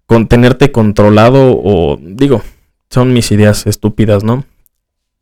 contenerte 0.05 0.71
controlado 0.71 1.57
o 1.63 1.97
digo, 2.01 2.41
son 2.89 3.13
mis 3.13 3.31
ideas 3.31 3.67
estúpidas, 3.67 4.23
¿no? 4.23 4.43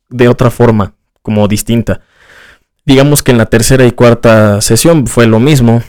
De 0.08 0.28
otra 0.28 0.50
forma, 0.50 0.94
como 1.22 1.46
distinta. 1.46 2.00
Digamos 2.84 3.22
que 3.22 3.32
en 3.32 3.38
la 3.38 3.46
tercera 3.46 3.86
y 3.86 3.92
cuarta 3.92 4.60
sesión 4.60 5.06
fue 5.06 5.26
lo 5.26 5.38
mismo, 5.38 5.82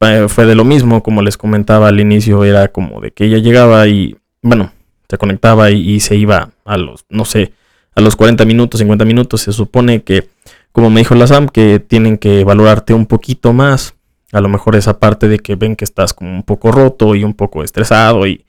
eh, 0.00 0.26
fue 0.28 0.46
de 0.46 0.56
lo 0.56 0.64
mismo, 0.64 1.02
como 1.02 1.22
les 1.22 1.36
comentaba 1.36 1.88
al 1.88 2.00
inicio, 2.00 2.44
era 2.44 2.68
como 2.68 3.00
de 3.00 3.12
que 3.12 3.24
ella 3.24 3.38
llegaba 3.38 3.86
y, 3.86 4.16
bueno, 4.42 4.72
se 5.10 5.18
conectaba 5.18 5.70
y, 5.70 6.00
se 6.00 6.16
iba 6.16 6.50
a 6.64 6.76
los, 6.76 7.04
no 7.08 7.24
sé, 7.24 7.52
a 7.94 8.00
los 8.00 8.16
40 8.16 8.44
minutos, 8.44 8.78
50 8.78 9.04
minutos, 9.04 9.42
se 9.42 9.52
supone 9.52 10.02
que 10.02 10.28
como 10.72 10.90
me 10.90 11.00
dijo 11.00 11.14
la 11.14 11.26
Sam, 11.26 11.48
que 11.48 11.80
tienen 11.80 12.16
que 12.16 12.44
valorarte 12.44 12.94
un 12.94 13.06
poquito 13.06 13.52
más. 13.52 13.94
A 14.32 14.40
lo 14.40 14.48
mejor 14.48 14.76
esa 14.76 15.00
parte 15.00 15.26
de 15.26 15.40
que 15.40 15.56
ven 15.56 15.74
que 15.74 15.84
estás 15.84 16.14
como 16.14 16.32
un 16.32 16.44
poco 16.44 16.70
roto 16.70 17.16
y 17.16 17.24
un 17.24 17.34
poco 17.34 17.64
estresado 17.64 18.26
y 18.26 18.44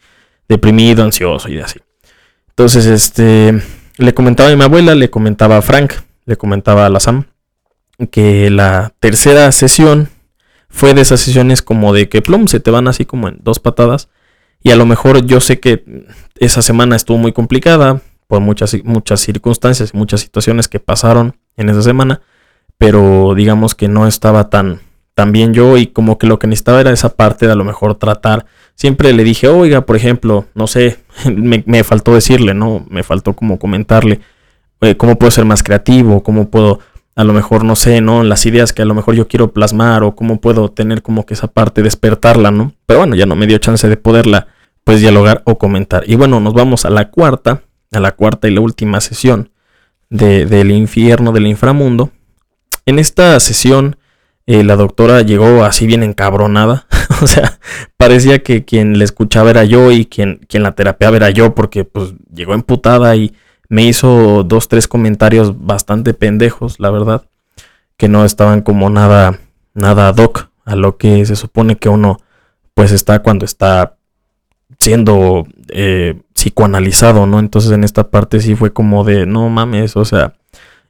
deprimido, 0.48 1.04
ansioso 1.04 1.50
y 1.50 1.60
así. 1.60 1.80
Entonces, 2.50 2.86
este, 2.86 3.60
le 3.98 4.14
comentaba 4.14 4.52
a 4.52 4.56
mi 4.56 4.64
abuela, 4.64 4.94
le 4.94 5.10
comentaba 5.10 5.58
a 5.58 5.62
Frank, 5.64 5.94
le 6.26 6.36
comentaba 6.36 6.86
a 6.86 6.90
la 6.90 7.00
Sam, 7.00 7.26
que 8.12 8.52
la 8.52 8.94
tercera 9.00 9.52
sesión 9.52 10.10
fue 10.70 10.94
de 10.94 11.02
esas 11.02 11.20
sesiones 11.20 11.64
como 11.64 11.94
de 11.94 12.08
que 12.08 12.22
plum, 12.22 12.48
se 12.48 12.60
te 12.60 12.70
van 12.70 12.88
así 12.88 13.06
como 13.06 13.28
en 13.28 13.40
dos 13.42 13.60
patadas. 13.60 14.10
Y 14.64 14.72
a 14.72 14.76
lo 14.76 14.86
mejor 14.86 15.26
yo 15.26 15.40
sé 15.40 15.60
que 15.60 15.84
esa 16.38 16.62
semana 16.62 16.96
estuvo 16.96 17.18
muy 17.18 17.32
complicada 17.32 18.02
por 18.28 18.42
muchas, 18.42 18.76
muchas 18.84 19.20
circunstancias 19.20 19.92
y 19.94 19.98
muchas 19.98 20.22
situaciones 20.22 20.68
que 20.68 20.80
pasaron 20.80 21.36
en 21.58 21.70
esa 21.70 21.82
semana, 21.82 22.22
pero 22.78 23.34
digamos 23.36 23.76
que 23.76 23.88
no 23.88 24.08
estaba 24.08 24.50
tan, 24.50 24.80
tan 25.16 25.32
bien 25.32 25.54
yo 25.54 25.78
y 25.78 25.88
como 25.88 26.18
que 26.18 26.28
lo 26.28 26.40
que 26.40 26.48
necesitaba 26.48 26.82
era 26.82 26.92
esa 26.92 27.16
parte 27.16 27.46
de 27.46 27.52
a 27.52 27.56
lo 27.56 27.64
mejor 27.64 27.96
tratar. 27.96 28.46
Siempre 28.76 29.14
le 29.14 29.24
dije, 29.24 29.48
oiga, 29.48 29.82
por 29.82 29.96
ejemplo, 29.96 30.46
no 30.56 30.68
sé, 30.68 31.00
me, 31.36 31.84
faltó 31.84 32.14
decirle, 32.14 32.54
¿no? 32.54 32.86
Me 32.90 33.04
faltó 33.04 33.34
como 33.34 33.60
comentarle 33.60 34.22
eh, 34.82 34.96
cómo 34.96 35.18
puedo 35.18 35.32
ser 35.32 35.46
más 35.46 35.64
creativo, 35.64 36.24
cómo 36.24 36.50
puedo 36.50 36.80
a 37.22 37.24
lo 37.24 37.34
mejor, 37.34 37.64
no 37.64 37.76
sé, 37.76 38.02
¿no? 38.02 38.24
Las 38.24 38.46
ideas 38.46 38.74
que 38.74 38.82
a 38.82 38.86
lo 38.86 38.96
mejor 38.96 39.16
yo 39.16 39.28
quiero 39.28 39.54
plasmar 39.54 40.04
o 40.04 40.16
cómo 40.16 40.42
puedo 40.42 40.70
tener 40.70 41.02
como 41.02 41.26
que 41.26 41.36
esa 41.36 41.48
parte, 41.48 41.84
despertarla, 41.84 42.52
¿no? 42.52 42.74
Pero 42.86 43.00
bueno, 43.02 43.16
ya 43.16 43.26
no 43.26 43.36
me 43.36 43.48
dio 43.48 43.58
chance 43.60 43.88
de 43.88 43.96
poderla, 43.98 44.48
pues, 44.84 45.02
dialogar 45.02 45.44
o 45.46 45.58
comentar. 45.58 46.04
Y 46.08 46.16
bueno, 46.16 46.40
nos 46.40 46.54
vamos 46.54 46.84
a 46.86 46.90
la 46.90 47.10
cuarta, 47.10 47.62
a 47.92 48.00
la 48.00 48.12
cuarta 48.14 48.48
y 48.48 48.52
la 48.52 48.62
última 48.62 49.02
sesión 49.02 49.52
de, 50.10 50.46
del 50.46 50.72
infierno, 50.72 51.32
del 51.32 51.48
inframundo. 51.48 52.10
En 52.86 52.98
esta 52.98 53.40
sesión, 53.40 53.98
eh, 54.48 54.64
la 54.64 54.76
doctora 54.76 55.22
llegó 55.22 55.64
así 55.64 55.86
bien 55.86 56.02
encabronada. 56.02 56.88
o 57.22 57.28
sea, 57.28 57.60
parecía 57.98 58.42
que 58.42 58.66
quien 58.66 58.98
le 58.98 59.06
escuchaba 59.06 59.52
era 59.52 59.64
yo 59.64 59.92
y 59.92 60.06
quien, 60.06 60.42
quien 60.50 60.64
la 60.64 60.74
terapeaba 60.74 61.18
era 61.18 61.30
yo, 61.30 61.54
porque 61.54 61.84
pues 61.84 62.16
llegó 62.34 62.56
emputada 62.56 63.16
y 63.16 63.34
me 63.72 63.84
hizo 63.84 64.44
dos, 64.44 64.68
tres 64.68 64.90
comentarios 64.90 65.66
bastante 65.66 66.14
pendejos, 66.14 66.78
la 66.82 66.92
verdad, 66.92 67.24
que 67.96 68.10
no 68.10 68.26
estaban 68.26 68.64
como 68.64 68.90
nada, 68.90 69.40
nada 69.74 70.12
doc 70.12 70.50
a 70.66 70.76
lo 70.76 70.98
que 70.98 71.26
se 71.26 71.38
supone 71.38 71.78
que 71.78 71.88
uno 71.88 72.20
pues 72.74 72.92
está 72.92 73.20
cuando 73.20 73.46
está 73.46 73.96
siendo 74.78 75.48
eh, 75.70 76.20
psicoanalizado, 76.34 77.26
¿no? 77.28 77.40
Entonces 77.40 77.72
en 77.72 77.86
esta 77.86 78.10
parte 78.10 78.42
sí 78.42 78.56
fue 78.56 78.74
como 78.74 79.06
de, 79.06 79.26
no 79.26 79.48
mames, 79.48 79.96
o 79.96 80.04
sea, 80.04 80.34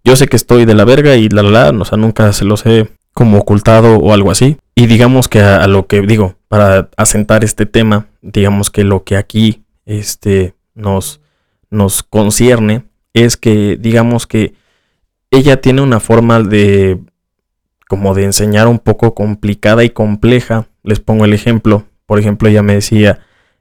yo 0.04 0.16
sé 0.16 0.28
que 0.28 0.36
estoy 0.36 0.66
de 0.66 0.74
la 0.74 0.84
verga 0.84 1.16
y 1.18 1.30
la 1.30 1.44
la, 1.44 1.72
la 1.72 1.80
o 1.80 1.86
sea, 1.86 2.00
nunca 2.00 2.34
se 2.34 2.46
los 2.46 2.66
he 2.66 2.90
como 3.14 3.38
ocultado 3.38 3.98
o 3.98 4.12
algo 4.12 4.32
así. 4.32 4.58
Y 4.74 4.88
digamos 4.88 5.28
que 5.28 5.42
a, 5.42 5.58
a, 5.58 5.68
lo 5.68 5.86
que 5.86 6.02
digo, 6.02 6.34
para 6.48 6.90
asentar 6.98 7.44
este 7.44 7.68
tema, 7.68 8.08
digamos 8.24 8.72
que 8.72 8.84
lo 8.84 9.04
que 9.04 9.18
aquí 9.18 9.62
este, 9.86 10.56
nos, 10.74 11.21
nos 11.72 12.04
concierne 12.04 12.84
es 13.14 13.38
que 13.38 13.78
digamos 13.80 14.28
que 14.28 14.54
ella 15.32 15.62
tiene 15.62 15.82
una 15.82 16.00
forma 16.00 16.42
de 16.42 17.00
como 17.88 18.14
de 18.14 18.24
enseñar 18.24 18.68
un 18.68 18.80
poco 18.80 19.14
complicada 19.14 19.84
y 19.84 19.90
compleja. 19.90 20.68
Les 20.84 21.02
pongo 21.02 21.26
el 21.26 21.34
ejemplo. 21.34 21.84
Por 22.06 22.20
ejemplo, 22.20 22.48
ella 22.48 22.62
me 22.62 22.76
decía 22.76 23.20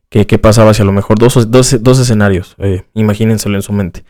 que 0.08 0.26
qué 0.26 0.38
pasaba 0.38 0.74
si 0.74 0.82
a 0.82 0.84
lo 0.84 0.92
mejor 0.92 1.18
dos, 1.18 1.50
dos, 1.50 1.82
dos 1.82 1.98
escenarios, 1.98 2.54
eh, 2.58 2.84
imagínenselo 2.94 3.56
en 3.56 3.62
su 3.62 3.72
mente, 3.72 4.04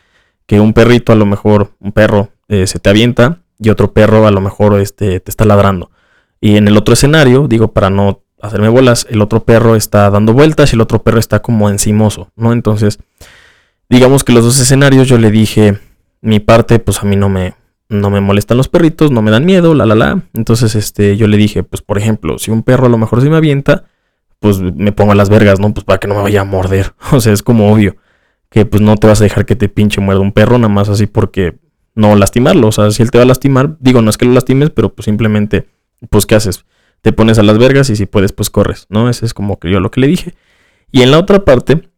que 0.47 0.59
un 0.59 0.73
perrito 0.73 1.11
a 1.11 1.15
lo 1.15 1.25
mejor, 1.25 1.71
un 1.79 1.91
perro 1.91 2.29
eh, 2.49 2.67
se 2.67 2.79
te 2.79 2.89
avienta 2.89 3.39
y 3.59 3.69
otro 3.69 3.93
perro 3.93 4.27
a 4.27 4.31
lo 4.31 4.41
mejor 4.41 4.79
este, 4.79 5.19
te 5.19 5.31
está 5.31 5.45
ladrando. 5.45 5.91
Y 6.39 6.57
en 6.57 6.67
el 6.67 6.77
otro 6.77 6.93
escenario, 6.93 7.47
digo, 7.47 7.71
para 7.71 7.89
no 7.89 8.21
hacerme 8.41 8.69
bolas, 8.69 9.05
el 9.09 9.21
otro 9.21 9.43
perro 9.43 9.75
está 9.75 10.09
dando 10.09 10.33
vueltas 10.33 10.71
y 10.71 10.75
el 10.75 10.81
otro 10.81 11.03
perro 11.03 11.19
está 11.19 11.41
como 11.41 11.69
encimoso, 11.69 12.31
¿no? 12.35 12.53
Entonces, 12.53 12.99
digamos 13.91 14.23
que 14.23 14.31
los 14.31 14.45
dos 14.45 14.57
escenarios 14.59 15.07
yo 15.09 15.17
le 15.17 15.29
dije, 15.29 15.77
mi 16.21 16.39
parte, 16.39 16.79
pues 16.79 17.03
a 17.03 17.05
mí 17.05 17.17
no 17.17 17.27
me, 17.27 17.55
no 17.89 18.09
me 18.09 18.21
molestan 18.21 18.55
los 18.57 18.69
perritos, 18.69 19.11
no 19.11 19.21
me 19.21 19.31
dan 19.31 19.45
miedo, 19.45 19.75
la 19.75 19.85
la 19.85 19.95
la. 19.95 20.23
Entonces, 20.33 20.75
este, 20.75 21.17
yo 21.17 21.27
le 21.27 21.35
dije, 21.35 21.61
pues 21.61 21.81
por 21.81 21.97
ejemplo, 21.97 22.39
si 22.39 22.51
un 22.51 22.63
perro 22.63 22.85
a 22.85 22.89
lo 22.89 22.97
mejor 22.97 23.21
se 23.21 23.29
me 23.29 23.35
avienta, 23.35 23.83
pues 24.39 24.61
me 24.61 24.93
pongo 24.93 25.11
a 25.11 25.15
las 25.15 25.29
vergas, 25.29 25.59
¿no? 25.59 25.73
Pues 25.73 25.83
para 25.83 25.99
que 25.99 26.07
no 26.07 26.15
me 26.15 26.21
vaya 26.21 26.41
a 26.41 26.45
morder. 26.45 26.93
O 27.11 27.19
sea, 27.19 27.33
es 27.33 27.43
como 27.43 27.71
obvio 27.71 27.97
que 28.49 28.65
pues 28.65 28.81
no 28.81 28.95
te 28.95 29.07
vas 29.07 29.21
a 29.21 29.25
dejar 29.25 29.45
que 29.45 29.55
te 29.55 29.69
pinche 29.69 30.01
muerda 30.01 30.21
un 30.21 30.31
perro, 30.31 30.57
nada 30.57 30.73
más 30.73 30.89
así 30.89 31.05
porque 31.05 31.57
no 31.93 32.15
lastimarlo. 32.15 32.67
O 32.69 32.71
sea, 32.71 32.91
si 32.91 33.03
él 33.03 33.11
te 33.11 33.17
va 33.17 33.25
a 33.25 33.27
lastimar, 33.27 33.77
digo, 33.79 34.01
no 34.01 34.09
es 34.09 34.17
que 34.17 34.25
lo 34.25 34.31
lastimes, 34.31 34.69
pero 34.69 34.93
pues 34.93 35.05
simplemente, 35.05 35.67
pues 36.09 36.25
¿qué 36.25 36.35
haces? 36.35 36.65
Te 37.01 37.11
pones 37.11 37.39
a 37.39 37.43
las 37.43 37.57
vergas 37.57 37.89
y 37.89 37.97
si 37.97 38.05
puedes, 38.05 38.31
pues 38.31 38.49
corres, 38.49 38.87
¿no? 38.89 39.09
Ese 39.09 39.25
es 39.25 39.33
como 39.33 39.59
que 39.59 39.69
yo 39.69 39.81
lo 39.81 39.91
que 39.91 39.99
le 39.99 40.07
dije. 40.07 40.33
Y 40.91 41.01
en 41.01 41.11
la 41.11 41.19
otra 41.19 41.43
parte, 41.43 41.90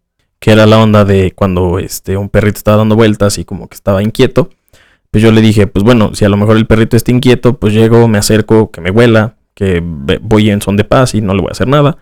que 0.44 0.52
era 0.52 0.66
la 0.66 0.78
onda 0.78 1.06
de 1.06 1.32
cuando 1.32 1.80
este, 1.80 2.18
un 2.18 2.28
perrito 2.28 2.58
estaba 2.58 2.76
dando 2.76 2.98
vueltas 2.98 3.38
y 3.38 3.46
como 3.46 3.70
que 3.70 3.76
estaba 3.76 4.04
inquieto, 4.04 4.50
pues 5.10 5.24
yo 5.24 5.32
le 5.32 5.40
dije, 5.40 5.68
pues 5.68 5.86
bueno, 5.86 6.16
si 6.16 6.26
a 6.26 6.30
lo 6.30 6.36
mejor 6.36 6.58
el 6.58 6.68
perrito 6.68 6.98
está 6.98 7.12
inquieto, 7.12 7.58
pues 7.58 7.74
llego, 7.74 8.10
me 8.10 8.18
acerco, 8.18 8.70
que 8.70 8.82
me 8.82 8.92
huela, 8.92 9.36
que 9.54 9.82
voy 10.22 10.50
en 10.50 10.62
son 10.62 10.76
de 10.76 10.84
paz 10.84 11.16
y 11.16 11.22
no 11.22 11.34
le 11.34 11.40
voy 11.40 11.48
a 11.48 11.54
hacer 11.54 11.70
nada. 11.70 11.98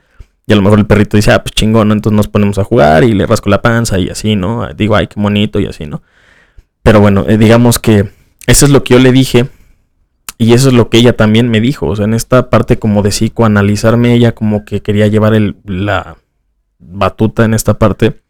Y 0.47 0.53
a 0.53 0.55
lo 0.55 0.63
mejor 0.63 0.79
el 0.79 0.87
perrito 0.87 1.17
dice, 1.17 1.31
ah, 1.31 1.43
pues 1.43 1.53
chingón, 1.53 1.91
entonces 1.91 2.17
nos 2.17 2.29
ponemos 2.29 2.57
a 2.57 2.63
jugar 2.63 3.03
y 3.03 3.13
le 3.13 3.27
rasco 3.27 3.47
la 3.47 3.61
panza 3.61 3.99
y 3.99 4.09
así, 4.09 4.35
¿no? 4.35 4.67
Digo, 4.73 4.95
ay, 4.95 5.05
qué 5.05 5.21
bonito 5.21 5.59
y 5.59 5.67
así, 5.67 5.85
¿no? 5.85 6.01
Pero 6.81 6.99
bueno, 6.99 7.25
eh, 7.27 7.37
digamos 7.37 7.77
que 7.77 8.09
eso 8.47 8.65
es 8.65 8.71
lo 8.71 8.83
que 8.83 8.95
yo 8.95 8.99
le 8.99 9.11
dije 9.11 9.49
y 10.39 10.53
eso 10.53 10.69
es 10.69 10.73
lo 10.73 10.89
que 10.89 10.97
ella 10.97 11.15
también 11.15 11.47
me 11.51 11.61
dijo. 11.61 11.85
O 11.85 11.95
sea, 11.95 12.05
en 12.05 12.15
esta 12.15 12.49
parte 12.49 12.79
como 12.79 13.03
de 13.03 13.11
psicoanalizarme, 13.11 14.15
ella 14.15 14.33
como 14.33 14.65
que 14.65 14.81
quería 14.81 15.05
llevar 15.05 15.35
el, 15.35 15.57
la 15.63 16.17
batuta 16.79 17.45
en 17.45 17.53
esta 17.53 17.75
parte. 17.77 18.21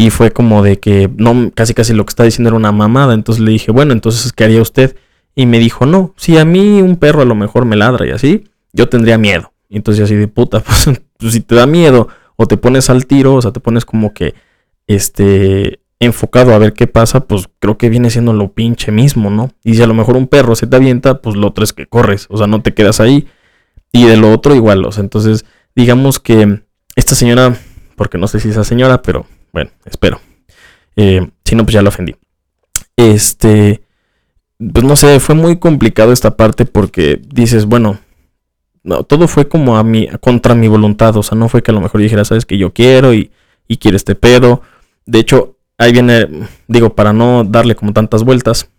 Y 0.00 0.10
fue 0.10 0.30
como 0.30 0.62
de 0.62 0.78
que 0.78 1.10
no, 1.16 1.50
casi 1.56 1.74
casi 1.74 1.92
lo 1.92 2.06
que 2.06 2.10
está 2.10 2.22
diciendo 2.22 2.50
era 2.50 2.56
una 2.56 2.70
mamada. 2.70 3.14
Entonces 3.14 3.42
le 3.42 3.50
dije, 3.50 3.72
bueno, 3.72 3.92
entonces, 3.92 4.32
¿qué 4.32 4.44
haría 4.44 4.62
usted? 4.62 4.94
Y 5.34 5.44
me 5.46 5.58
dijo, 5.58 5.86
no, 5.86 6.14
si 6.16 6.38
a 6.38 6.44
mí 6.44 6.80
un 6.80 6.94
perro 6.94 7.22
a 7.22 7.24
lo 7.24 7.34
mejor 7.34 7.64
me 7.64 7.74
ladra 7.74 8.06
y 8.06 8.12
así, 8.12 8.44
yo 8.72 8.88
tendría 8.88 9.18
miedo. 9.18 9.52
Y 9.68 9.76
entonces 9.76 10.04
así 10.04 10.14
de 10.14 10.28
puta, 10.28 10.60
pues, 10.64 10.88
pues, 11.16 11.32
si 11.32 11.40
te 11.40 11.56
da 11.56 11.66
miedo 11.66 12.06
o 12.36 12.46
te 12.46 12.56
pones 12.56 12.90
al 12.90 13.06
tiro, 13.06 13.34
o 13.34 13.42
sea, 13.42 13.50
te 13.50 13.58
pones 13.58 13.84
como 13.84 14.14
que, 14.14 14.36
este, 14.86 15.80
enfocado 15.98 16.54
a 16.54 16.58
ver 16.58 16.74
qué 16.74 16.86
pasa, 16.86 17.26
pues 17.26 17.48
creo 17.58 17.76
que 17.76 17.90
viene 17.90 18.10
siendo 18.10 18.32
lo 18.32 18.52
pinche 18.52 18.92
mismo, 18.92 19.30
¿no? 19.30 19.50
Y 19.64 19.74
si 19.74 19.82
a 19.82 19.88
lo 19.88 19.94
mejor 19.94 20.16
un 20.16 20.28
perro 20.28 20.54
se 20.54 20.68
te 20.68 20.76
avienta, 20.76 21.20
pues 21.20 21.34
lo 21.34 21.48
otro 21.48 21.64
es 21.64 21.72
que 21.72 21.86
corres, 21.86 22.28
o 22.30 22.36
sea, 22.36 22.46
no 22.46 22.62
te 22.62 22.72
quedas 22.72 23.00
ahí. 23.00 23.26
Y 23.90 24.04
de 24.04 24.16
lo 24.16 24.30
otro 24.30 24.54
igual, 24.54 24.84
o 24.84 24.92
sea, 24.92 25.02
entonces, 25.02 25.44
digamos 25.74 26.20
que 26.20 26.62
esta 26.94 27.16
señora, 27.16 27.56
porque 27.96 28.16
no 28.16 28.28
sé 28.28 28.38
si 28.38 28.50
esa 28.50 28.62
señora, 28.62 29.02
pero 29.02 29.26
bueno, 29.52 29.70
espero. 29.84 30.20
Eh, 30.96 31.30
si 31.44 31.54
no, 31.54 31.64
pues 31.64 31.74
ya 31.74 31.82
lo 31.82 31.88
ofendí. 31.88 32.16
Este, 32.96 33.82
pues 34.58 34.84
no 34.84 34.96
sé, 34.96 35.20
fue 35.20 35.34
muy 35.34 35.58
complicado 35.58 36.12
esta 36.12 36.36
parte 36.36 36.64
porque 36.64 37.20
dices, 37.32 37.66
bueno, 37.66 37.98
no, 38.82 39.04
todo 39.04 39.28
fue 39.28 39.48
como 39.48 39.76
a 39.78 39.84
mi, 39.84 40.08
contra 40.20 40.54
mi 40.54 40.66
voluntad, 40.66 41.16
o 41.16 41.22
sea, 41.22 41.38
no 41.38 41.48
fue 41.48 41.62
que 41.62 41.70
a 41.70 41.74
lo 41.74 41.80
mejor 41.80 42.00
dijera, 42.00 42.24
sabes 42.24 42.46
que 42.46 42.58
yo 42.58 42.72
quiero 42.72 43.14
y, 43.14 43.30
quiero 43.80 43.96
este 43.96 44.14
pedo. 44.14 44.62
De 45.06 45.20
hecho, 45.20 45.56
ahí 45.76 45.92
viene, 45.92 46.48
digo, 46.66 46.94
para 46.94 47.12
no 47.12 47.44
darle 47.44 47.76
como 47.76 47.92
tantas 47.92 48.24
vueltas, 48.24 48.70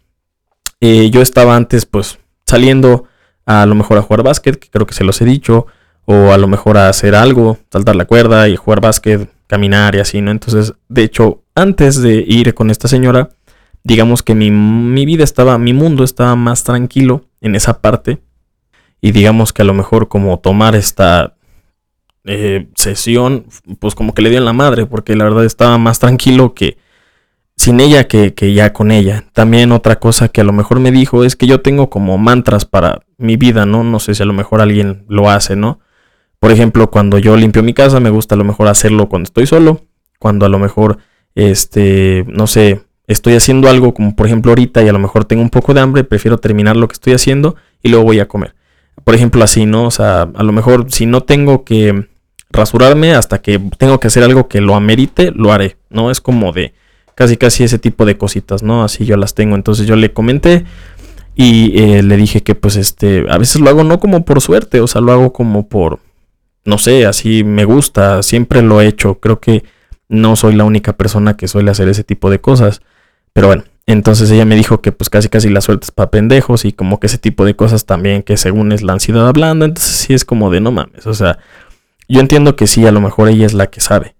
eh, 0.81 1.09
yo 1.11 1.21
estaba 1.21 1.55
antes 1.55 1.85
pues 1.85 2.19
saliendo 2.45 3.05
a, 3.45 3.61
a 3.61 3.65
lo 3.65 3.75
mejor 3.75 3.97
a 3.97 4.01
jugar 4.01 4.23
básquet, 4.23 4.57
que 4.57 4.69
creo 4.69 4.85
que 4.85 4.93
se 4.93 5.03
los 5.03 5.21
he 5.21 5.25
dicho, 5.25 5.67
o 6.05 6.31
a 6.33 6.37
lo 6.37 6.47
mejor 6.47 6.77
a 6.77 6.89
hacer 6.89 7.15
algo, 7.15 7.59
saltar 7.71 7.95
la 7.95 8.05
cuerda 8.05 8.49
y 8.49 8.55
jugar 8.55 8.81
básquet, 8.81 9.29
caminar 9.49 9.95
y 9.95 9.99
así, 9.99 10.21
¿no? 10.21 10.29
Entonces, 10.29 10.75
de 10.87 11.03
hecho, 11.03 11.41
antes 11.55 11.99
de 12.01 12.23
ir 12.25 12.53
con 12.53 12.69
esta 12.69 12.87
señora, 12.87 13.29
digamos 13.83 14.21
que 14.21 14.35
mi, 14.35 14.51
mi 14.51 15.05
vida 15.05 15.23
estaba, 15.23 15.57
mi 15.57 15.73
mundo 15.73 16.03
estaba 16.03 16.35
más 16.35 16.63
tranquilo 16.63 17.25
en 17.41 17.55
esa 17.55 17.81
parte. 17.81 18.19
Y 19.01 19.11
digamos 19.11 19.51
que 19.51 19.63
a 19.63 19.65
lo 19.65 19.73
mejor 19.73 20.07
como 20.07 20.37
tomar 20.37 20.75
esta 20.75 21.35
eh, 22.25 22.67
sesión, 22.75 23.47
pues 23.79 23.95
como 23.95 24.13
que 24.13 24.21
le 24.21 24.29
dio 24.29 24.37
en 24.37 24.45
la 24.45 24.53
madre, 24.53 24.85
porque 24.85 25.15
la 25.15 25.23
verdad 25.23 25.45
estaba 25.45 25.79
más 25.79 25.97
tranquilo 25.97 26.53
que 26.53 26.77
sin 27.55 27.79
ella 27.79 28.07
que, 28.07 28.35
que, 28.35 28.53
ya 28.53 28.71
con 28.71 28.91
ella. 28.91 29.25
También 29.33 29.71
otra 29.71 29.99
cosa 29.99 30.29
que 30.29 30.41
a 30.41 30.43
lo 30.43 30.53
mejor 30.53 30.79
me 30.79 30.91
dijo 30.91 31.23
es 31.23 31.35
que 31.35 31.47
yo 31.47 31.61
tengo 31.61 31.89
como 31.89 32.19
mantras 32.19 32.65
para 32.65 33.01
mi 33.17 33.35
vida, 33.35 33.65
¿no? 33.65 33.83
No 33.83 33.99
sé 33.99 34.13
si 34.13 34.21
a 34.21 34.27
lo 34.27 34.33
mejor 34.33 34.61
alguien 34.61 35.05
lo 35.09 35.29
hace, 35.29 35.55
¿no? 35.55 35.79
Por 36.39 36.51
ejemplo, 36.51 36.89
cuando 36.89 37.17
yo 37.17 37.35
limpio 37.35 37.63
mi 37.63 37.73
casa, 37.73 37.99
me 37.99 38.09
gusta 38.09 38.35
a 38.35 38.37
lo 38.37 38.43
mejor 38.43 38.67
hacerlo 38.67 39.09
cuando 39.09 39.27
estoy 39.27 39.45
solo. 39.45 39.85
Cuando 40.19 40.45
a 40.45 40.49
lo 40.49 40.59
mejor, 40.59 40.99
este, 41.35 42.25
no 42.27 42.47
sé, 42.47 42.81
estoy 43.07 43.33
haciendo 43.33 43.69
algo 43.69 43.93
como 43.93 44.15
por 44.15 44.27
ejemplo 44.27 44.51
ahorita 44.51 44.83
y 44.83 44.87
a 44.87 44.93
lo 44.93 44.99
mejor 44.99 45.25
tengo 45.25 45.41
un 45.41 45.49
poco 45.49 45.73
de 45.73 45.81
hambre, 45.81 46.03
prefiero 46.03 46.37
terminar 46.37 46.75
lo 46.75 46.87
que 46.87 46.93
estoy 46.93 47.13
haciendo 47.13 47.55
y 47.81 47.89
luego 47.89 48.05
voy 48.05 48.19
a 48.19 48.27
comer. 48.27 48.55
Por 49.03 49.15
ejemplo, 49.15 49.43
así, 49.43 49.65
¿no? 49.65 49.85
O 49.85 49.91
sea, 49.91 50.29
a 50.33 50.43
lo 50.43 50.51
mejor 50.51 50.91
si 50.91 51.05
no 51.05 51.21
tengo 51.21 51.63
que 51.63 52.07
rasurarme 52.51 53.13
hasta 53.13 53.41
que 53.41 53.59
tengo 53.77 53.99
que 53.99 54.07
hacer 54.07 54.23
algo 54.23 54.47
que 54.47 54.61
lo 54.61 54.75
amerite, 54.75 55.31
lo 55.31 55.51
haré, 55.51 55.77
¿no? 55.89 56.11
Es 56.11 56.21
como 56.21 56.51
de 56.51 56.73
casi 57.15 57.37
casi 57.37 57.63
ese 57.63 57.79
tipo 57.79 58.05
de 58.05 58.17
cositas, 58.17 58.63
¿no? 58.63 58.83
Así 58.83 59.05
yo 59.05 59.17
las 59.17 59.33
tengo. 59.35 59.55
Entonces 59.55 59.87
yo 59.87 59.95
le 59.95 60.13
comenté 60.13 60.65
y 61.35 61.79
eh, 61.79 62.03
le 62.03 62.17
dije 62.17 62.43
que 62.43 62.55
pues 62.55 62.75
este, 62.75 63.25
a 63.29 63.37
veces 63.37 63.61
lo 63.61 63.69
hago 63.69 63.83
no 63.83 63.99
como 63.99 64.25
por 64.25 64.41
suerte, 64.41 64.81
o 64.81 64.87
sea, 64.87 65.01
lo 65.01 65.11
hago 65.11 65.33
como 65.33 65.67
por, 65.67 65.99
no 66.69 66.77
sé, 66.77 67.05
así 67.05 67.43
me 67.43 67.65
gusta, 67.65 68.23
siempre 68.23 68.61
lo 68.61 68.79
he 68.79 68.87
hecho, 68.87 69.19
creo 69.19 69.39
que 69.39 69.63
no 70.07 70.35
soy 70.35 70.55
la 70.55 70.63
única 70.63 70.93
persona 70.93 71.35
que 71.35 71.47
suele 71.47 71.71
hacer 71.71 71.89
ese 71.89 72.03
tipo 72.03 72.29
de 72.29 72.39
cosas, 72.39 72.81
pero 73.33 73.47
bueno, 73.47 73.63
entonces 73.85 74.29
ella 74.31 74.45
me 74.45 74.55
dijo 74.55 74.81
que 74.81 74.91
pues 74.91 75.09
casi 75.09 75.29
casi 75.29 75.49
la 75.49 75.61
suerte 75.61 75.85
es 75.85 75.91
para 75.91 76.11
pendejos 76.11 76.63
y 76.65 76.71
como 76.71 76.99
que 76.99 77.07
ese 77.07 77.17
tipo 77.17 77.43
de 77.43 77.55
cosas 77.55 77.85
también 77.85 78.23
que 78.23 78.37
según 78.37 78.71
es 78.71 78.83
la 78.83 78.93
ansiedad 78.93 79.27
hablando, 79.27 79.65
entonces 79.65 79.91
sí 79.91 80.13
es 80.13 80.25
como 80.25 80.51
de 80.51 80.61
no 80.61 80.71
mames, 80.71 81.07
o 81.07 81.13
sea, 81.13 81.39
Yo 82.07 82.19
entiendo 82.21 82.55
que 82.55 82.67
sí, 82.67 82.85
a 82.87 82.91
lo 82.91 83.01
mejor 83.01 83.29
ella 83.29 83.45
es 83.45 83.53
la 83.53 83.67
que 83.67 83.81
sabe. 83.81 84.15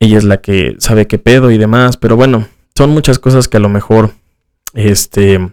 Ella 0.00 0.18
es 0.18 0.24
la 0.24 0.38
que 0.38 0.76
sabe 0.78 1.06
qué 1.06 1.18
pedo 1.18 1.50
y 1.50 1.58
demás, 1.58 1.98
pero 1.98 2.16
bueno, 2.16 2.48
son 2.74 2.90
muchas 2.90 3.18
cosas 3.18 3.48
que 3.48 3.58
a 3.58 3.60
lo 3.60 3.68
mejor, 3.68 4.12
este, 4.72 5.52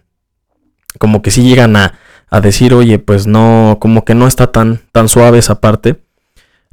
como 0.99 1.21
que 1.21 1.31
sí 1.31 1.43
llegan 1.43 1.75
a, 1.75 1.99
a 2.29 2.41
decir, 2.41 2.73
oye, 2.73 2.97
pues 2.97 3.27
no, 3.27 3.77
como 3.81 4.05
que 4.05 4.15
no 4.15 4.27
está 4.27 4.51
tan, 4.53 4.79
tan 4.93 5.09
suave 5.09 5.37
esa 5.39 5.59
parte 5.59 5.99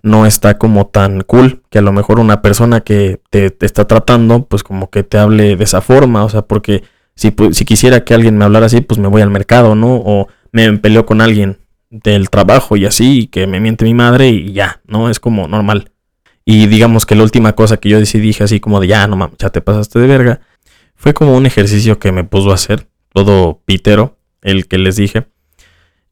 no 0.03 0.27
está 0.27 0.59
como 0.59 0.87
tan 0.87 1.23
cool 1.23 1.63
que 1.71 1.79
a 1.79 1.83
lo 1.83 1.93
mejor 1.93 2.21
una 2.21 2.43
persona 2.43 2.81
que 2.81 3.21
te, 3.31 3.55
está 3.61 3.87
tratando, 3.87 4.47
pues 4.47 4.63
como 4.63 4.91
que 4.91 5.03
te 5.03 5.19
hable 5.19 5.57
de 5.57 5.65
esa 5.65 5.81
forma, 5.81 6.25
o 6.25 6.29
sea, 6.29 6.43
porque 6.43 6.85
si, 7.15 7.35
si 7.53 7.65
quisiera 7.65 8.05
que 8.05 8.15
alguien 8.15 8.39
me 8.39 8.45
hablara 8.45 8.67
así, 8.67 8.81
pues 8.81 8.99
me 8.99 9.09
voy 9.09 9.23
al 9.23 9.31
mercado, 9.31 9.75
¿no? 9.75 9.97
O 9.97 10.29
me 10.53 10.73
peleo 10.79 11.05
con 11.05 11.21
alguien 11.21 11.59
del 11.91 12.31
trabajo 12.31 12.77
y 12.77 12.87
así, 12.87 13.21
y 13.21 13.27
que 13.27 13.47
me 13.47 13.61
miente 13.61 13.85
mi 13.85 13.95
madre 13.95 14.29
y 14.29 14.53
ya, 14.53 14.81
¿no? 14.87 15.11
Es 15.11 15.21
como 15.21 15.49
normal. 15.49 15.91
Y 16.45 16.67
digamos 16.67 17.05
que 17.05 17.15
la 17.15 17.25
última 17.25 17.55
cosa 17.55 17.77
que 17.77 17.89
yo 17.89 17.99
decidí 17.99 18.29
dije 18.29 18.45
así 18.45 18.61
como 18.61 18.81
de 18.81 18.87
ya, 18.87 19.07
no 19.07 19.17
mames, 19.17 19.37
ya 19.39 19.51
te 19.51 19.61
pasaste 19.61 19.99
de 19.99 20.07
verga, 20.07 20.41
fue 20.95 21.13
como 21.15 21.37
un 21.37 21.47
ejercicio 21.47 21.99
que 21.99 22.13
me 22.13 22.25
puso 22.25 22.51
a 22.51 22.55
hacer, 22.55 22.89
todo 23.13 23.61
pitero, 23.65 24.17
el 24.43 24.67
que 24.67 24.79
les 24.79 24.97
dije. 24.97 25.27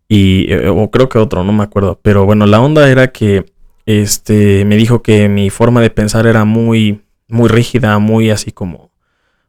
Y, 0.08 0.52
eh, 0.52 0.68
o 0.68 0.90
creo 0.90 1.08
que 1.08 1.18
otro, 1.18 1.42
no 1.42 1.52
me 1.52 1.64
acuerdo. 1.64 1.98
Pero 2.02 2.24
bueno, 2.24 2.46
la 2.46 2.60
onda 2.60 2.88
era 2.88 3.08
que 3.08 3.44
este, 3.86 4.64
me 4.64 4.76
dijo 4.76 5.02
que 5.02 5.28
mi 5.28 5.48
forma 5.48 5.80
de 5.80 5.90
pensar 5.90 6.26
era 6.26 6.44
muy, 6.44 7.02
muy 7.28 7.48
rígida, 7.48 7.98
muy 7.98 8.30
así 8.30 8.50
como, 8.50 8.90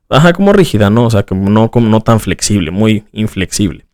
ajá, 0.09 0.33
como 0.33 0.53
rígida, 0.53 0.89
¿no? 0.89 1.05
O 1.05 1.09
sea, 1.09 1.23
como 1.23 1.49
no, 1.49 1.71
como 1.71 1.89
no 1.89 2.01
tan 2.01 2.19
flexible, 2.19 2.71
muy 2.71 3.03
inflexible. 3.11 3.85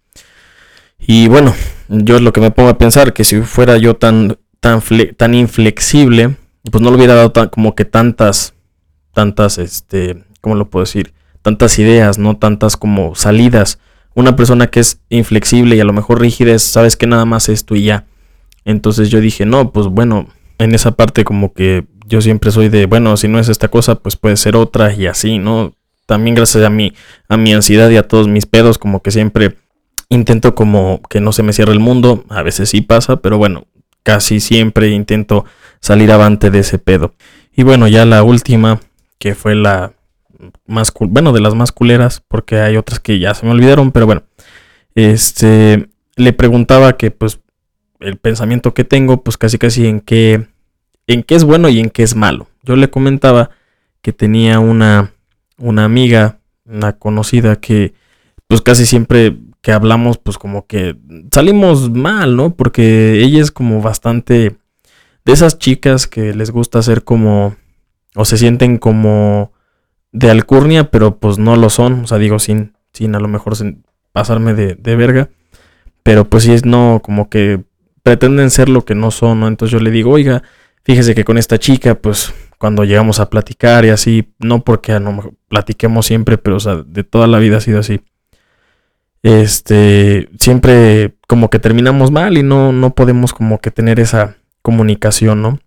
Y 0.99 1.27
bueno, 1.27 1.53
yo 1.88 2.17
es 2.17 2.21
lo 2.21 2.34
que 2.34 2.41
me 2.41 2.51
pongo 2.51 2.69
a 2.69 2.77
pensar, 2.77 3.13
que 3.13 3.23
si 3.23 3.41
fuera 3.41 3.77
yo 3.77 3.95
tan, 3.95 4.38
tan, 4.60 4.82
tan 5.17 5.34
inflexible, 5.34 6.36
pues 6.71 6.82
no 6.82 6.89
le 6.91 6.97
hubiera 6.97 7.15
dado 7.15 7.34
como 7.49 7.75
que 7.75 7.86
tantas, 7.86 8.53
tantas, 9.13 9.58
este, 9.58 10.23
¿cómo 10.41 10.56
lo 10.56 10.69
puedo 10.69 10.84
decir? 10.84 11.13
Tantas 11.41 11.77
ideas, 11.79 12.19
no 12.19 12.38
tantas 12.38 12.77
como 12.77 13.15
salidas. 13.15 13.79
Una 14.13 14.36
persona 14.36 14.67
que 14.67 14.79
es 14.79 14.99
inflexible 15.10 15.75
y 15.75 15.79
a 15.79 15.86
lo 15.86 15.93
mejor 15.93 16.21
rígida 16.21 16.53
es, 16.53 16.63
sabes 16.63 16.95
que 16.95 17.08
nada 17.08 17.25
más 17.25 17.49
esto 17.49 17.75
y 17.75 17.84
ya. 17.84 18.06
Entonces 18.65 19.10
yo 19.10 19.21
dije, 19.21 19.45
no, 19.45 19.71
pues 19.71 19.88
bueno, 19.88 20.28
en 20.58 20.73
esa 20.73 20.91
parte 20.91 21.23
como 21.23 21.54
que 21.54 21.86
yo 22.08 22.21
siempre 22.21 22.52
soy 22.52 22.69
de, 22.69 22.86
bueno, 22.86 23.17
si 23.17 23.28
no 23.28 23.39
es 23.39 23.49
esta 23.49 23.67
cosa, 23.67 23.95
pues 23.95 24.15
puede 24.15 24.38
ser 24.38 24.56
otra 24.56 24.93
y 24.93 25.08
así, 25.08 25.39
¿no? 25.39 25.73
También 26.06 26.36
gracias 26.36 26.63
a 26.63 26.69
mi, 26.69 26.93
a 27.30 27.38
mi 27.38 27.54
ansiedad 27.54 27.89
y 27.89 27.97
a 27.97 28.08
todos 28.08 28.28
mis 28.28 28.45
pedos, 28.45 28.78
como 28.78 29.02
que 29.02 29.12
siempre 29.12 29.58
intento 30.10 30.54
como 30.54 31.02
que 31.10 31.21
no 31.21 31.32
se 31.32 31.43
me 31.43 31.54
cierre 31.54 31.73
el 31.73 31.80
mundo, 31.80 32.23
a 32.30 32.43
veces 32.43 32.69
sí 32.69 32.82
pasa, 32.82 33.17
pero 33.17 33.38
bueno, 33.38 33.65
casi 34.04 34.39
siempre 34.39 34.89
intento 34.89 35.45
salir 35.80 36.12
avante 36.12 36.52
de 36.52 36.60
ese 36.60 36.78
pedo. 36.78 37.13
Y 37.56 37.63
bueno, 37.63 37.88
ya 37.88 38.06
la 38.06 38.23
última, 38.23 38.80
que 39.17 39.36
fue 39.36 39.56
la 39.56 39.93
más, 40.65 40.91
bueno, 40.99 41.32
de 41.32 41.41
las 41.41 41.56
más 41.56 41.71
culeras, 41.71 42.21
porque 42.28 42.60
hay 42.60 42.78
otras 42.78 42.99
que 42.99 43.19
ya 43.19 43.34
se 43.34 43.45
me 43.45 43.52
olvidaron, 43.52 43.91
pero 43.91 44.06
bueno, 44.06 44.23
este, 44.95 45.89
le 46.15 46.34
preguntaba 46.34 46.97
que 46.97 47.12
pues 47.12 47.39
el 47.99 48.17
pensamiento 48.17 48.73
que 48.73 48.84
tengo, 48.84 49.23
pues 49.23 49.38
casi 49.38 49.58
casi 49.58 49.88
en 49.88 50.01
qué, 50.01 50.47
en 51.08 51.23
qué 51.23 51.36
es 51.36 51.43
bueno 51.43 51.69
y 51.69 51.79
en 51.79 51.89
qué 51.89 52.03
es 52.03 52.15
malo. 52.15 52.47
Yo 52.63 52.75
le 52.75 52.89
comentaba 52.89 53.49
que 54.01 54.13
tenía 54.13 54.60
una, 54.60 55.12
una 55.58 55.86
amiga, 55.86 56.39
una 56.65 56.93
conocida 56.93 57.56
que 57.58 57.93
pues 58.47 58.62
casi 58.62 58.86
siempre 58.86 59.38
que 59.62 59.71
hablamos 59.71 60.17
pues 60.17 60.38
como 60.38 60.67
que 60.67 60.97
salimos 61.32 61.89
mal, 61.89 62.36
¿no? 62.36 62.56
Porque 62.56 63.21
ella 63.21 63.41
es 63.41 63.51
como 63.51 63.82
bastante 63.82 64.58
de 65.25 65.32
esas 65.32 65.58
chicas 65.58 66.06
que 66.06 66.34
les 66.34 66.51
gusta 66.51 66.82
ser 66.82 67.03
como 67.03 67.56
o 68.15 68.25
se 68.25 68.38
sienten 68.38 68.77
como 68.77 69.53
de 70.12 70.29
alcurnia, 70.29 70.91
pero 70.91 71.17
pues 71.17 71.39
no 71.39 71.56
lo 71.56 71.69
son, 71.69 72.01
o 72.01 72.08
sea, 72.08 72.17
digo 72.17 72.39
sin 72.39 72.73
sin 72.91 73.15
a 73.15 73.19
lo 73.19 73.27
mejor 73.27 73.56
pasarme 74.12 74.53
de, 74.53 74.75
de 74.75 74.95
verga, 74.95 75.29
pero 76.03 76.29
pues 76.29 76.43
sí 76.43 76.51
es 76.51 76.65
no 76.65 77.01
como 77.03 77.29
que 77.29 77.63
pretenden 78.03 78.51
ser 78.51 78.69
lo 78.69 78.85
que 78.85 78.95
no 78.95 79.09
son, 79.09 79.39
¿no? 79.39 79.47
Entonces 79.47 79.71
yo 79.71 79.79
le 79.79 79.89
digo, 79.89 80.11
oiga, 80.11 80.43
fíjese 80.83 81.15
que 81.15 81.23
con 81.23 81.37
esta 81.37 81.57
chica, 81.57 81.95
pues 81.95 82.33
cuando 82.57 82.83
llegamos 82.83 83.19
a 83.19 83.29
platicar 83.29 83.85
y 83.85 83.89
así, 83.89 84.33
no 84.39 84.63
porque 84.63 84.99
no 84.99 85.33
platiquemos 85.47 86.05
siempre, 86.05 86.37
pero 86.37 86.57
o 86.57 86.59
sea, 86.59 86.75
de 86.85 87.03
toda 87.03 87.27
la 87.27 87.39
vida 87.39 87.57
ha 87.57 87.61
sido 87.61 87.79
así. 87.79 88.01
Este, 89.23 90.29
siempre 90.37 91.15
como 91.27 91.49
que 91.49 91.59
terminamos 91.59 92.11
mal 92.11 92.37
y 92.37 92.43
no, 92.43 92.73
no 92.73 92.93
podemos 92.93 93.33
como 93.33 93.59
que 93.59 93.71
tener 93.71 93.99
esa 94.01 94.35
comunicación, 94.61 95.41
¿no? 95.41 95.59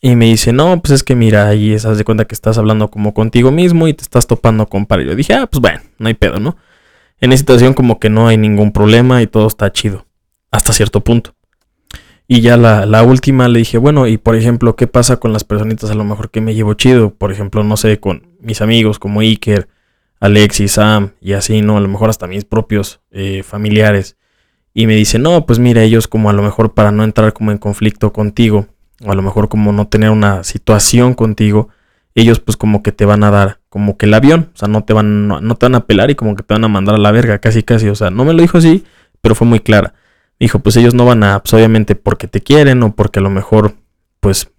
Y 0.00 0.16
me 0.16 0.26
dice, 0.26 0.52
no, 0.52 0.80
pues 0.80 0.92
es 0.92 1.02
que 1.04 1.14
mira, 1.14 1.48
ahí 1.48 1.72
estás 1.72 1.98
de 1.98 2.04
cuenta 2.04 2.24
que 2.24 2.34
estás 2.34 2.58
hablando 2.58 2.88
como 2.88 3.14
contigo 3.14 3.52
mismo 3.52 3.86
y 3.88 3.94
te 3.94 4.02
estás 4.02 4.26
topando 4.26 4.66
con 4.66 4.86
par. 4.86 5.00
Yo 5.00 5.14
dije, 5.14 5.34
ah, 5.34 5.46
pues 5.46 5.60
bueno, 5.60 5.80
no 5.98 6.08
hay 6.08 6.14
pedo, 6.14 6.40
¿no? 6.40 6.56
En 7.20 7.32
esa 7.32 7.40
situación 7.40 7.74
como 7.74 8.00
que 8.00 8.10
no 8.10 8.26
hay 8.26 8.36
ningún 8.36 8.72
problema 8.72 9.22
y 9.22 9.28
todo 9.28 9.46
está 9.46 9.70
chido 9.72 10.06
hasta 10.52 10.72
cierto 10.72 11.00
punto. 11.00 11.34
Y 12.28 12.40
ya 12.40 12.56
la, 12.56 13.02
última 13.02 13.48
le 13.48 13.58
dije, 13.58 13.78
bueno, 13.78 14.06
y 14.06 14.16
por 14.16 14.36
ejemplo, 14.36 14.76
¿qué 14.76 14.86
pasa 14.86 15.16
con 15.16 15.32
las 15.32 15.44
personitas 15.44 15.90
a 15.90 15.94
lo 15.94 16.04
mejor 16.04 16.30
que 16.30 16.40
me 16.40 16.54
llevo 16.54 16.74
chido? 16.74 17.10
Por 17.12 17.32
ejemplo, 17.32 17.64
no 17.64 17.76
sé, 17.76 17.98
con 17.98 18.28
mis 18.40 18.62
amigos 18.62 18.98
como 18.98 19.20
Iker, 19.20 19.68
Alexis, 20.20 20.72
Sam 20.72 21.12
y 21.20 21.32
así, 21.32 21.62
¿no? 21.62 21.76
A 21.76 21.80
lo 21.80 21.88
mejor 21.88 22.08
hasta 22.08 22.26
mis 22.26 22.44
propios 22.44 23.00
eh, 23.10 23.42
familiares. 23.42 24.16
Y 24.72 24.86
me 24.86 24.94
dice, 24.94 25.18
no, 25.18 25.44
pues 25.44 25.58
mira, 25.58 25.82
ellos 25.82 26.08
como 26.08 26.30
a 26.30 26.32
lo 26.32 26.42
mejor 26.42 26.72
para 26.72 26.92
no 26.92 27.04
entrar 27.04 27.32
como 27.32 27.50
en 27.50 27.58
conflicto 27.58 28.12
contigo, 28.12 28.68
o 29.04 29.12
a 29.12 29.14
lo 29.14 29.20
mejor 29.20 29.48
como 29.48 29.72
no 29.72 29.88
tener 29.88 30.10
una 30.10 30.44
situación 30.44 31.12
contigo, 31.14 31.68
ellos 32.14 32.40
pues 32.40 32.56
como 32.56 32.82
que 32.82 32.92
te 32.92 33.04
van 33.04 33.24
a 33.24 33.30
dar 33.30 33.58
como 33.68 33.98
que 33.98 34.06
el 34.06 34.14
avión, 34.14 34.50
o 34.54 34.56
sea, 34.56 34.68
no 34.68 34.84
te 34.84 34.94
van, 34.94 35.28
no 35.28 35.54
te 35.56 35.66
van 35.66 35.74
a 35.74 35.86
pelar 35.86 36.10
y 36.10 36.14
como 36.14 36.36
que 36.36 36.42
te 36.42 36.54
van 36.54 36.64
a 36.64 36.68
mandar 36.68 36.94
a 36.94 36.98
la 36.98 37.10
verga, 37.10 37.38
casi 37.40 37.62
casi, 37.62 37.88
o 37.88 37.94
sea, 37.94 38.10
no 38.10 38.24
me 38.24 38.32
lo 38.32 38.42
dijo 38.42 38.58
así, 38.58 38.84
pero 39.20 39.34
fue 39.34 39.46
muy 39.46 39.60
clara 39.60 39.94
dijo, 40.44 40.58
pues 40.58 40.76
ellos 40.76 40.92
no 40.94 41.04
van 41.04 41.22
a, 41.22 41.40
pues 41.40 41.54
obviamente 41.54 41.94
porque 41.94 42.26
te 42.26 42.40
quieren 42.40 42.82
o 42.82 42.94
porque 42.94 43.20
a 43.20 43.22
lo 43.22 43.30
mejor, 43.30 43.74
pues 44.20 44.50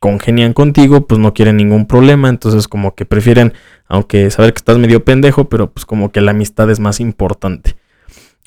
congenian 0.00 0.52
contigo, 0.52 1.06
pues 1.06 1.20
no 1.20 1.32
quieren 1.32 1.56
ningún 1.56 1.86
problema, 1.86 2.28
entonces 2.28 2.68
como 2.68 2.94
que 2.94 3.06
prefieren, 3.06 3.54
aunque 3.86 4.30
saber 4.30 4.52
que 4.52 4.58
estás 4.58 4.76
medio 4.76 5.04
pendejo, 5.04 5.48
pero 5.48 5.70
pues 5.70 5.86
como 5.86 6.10
que 6.10 6.20
la 6.20 6.32
amistad 6.32 6.68
es 6.70 6.80
más 6.80 7.00
importante. 7.00 7.76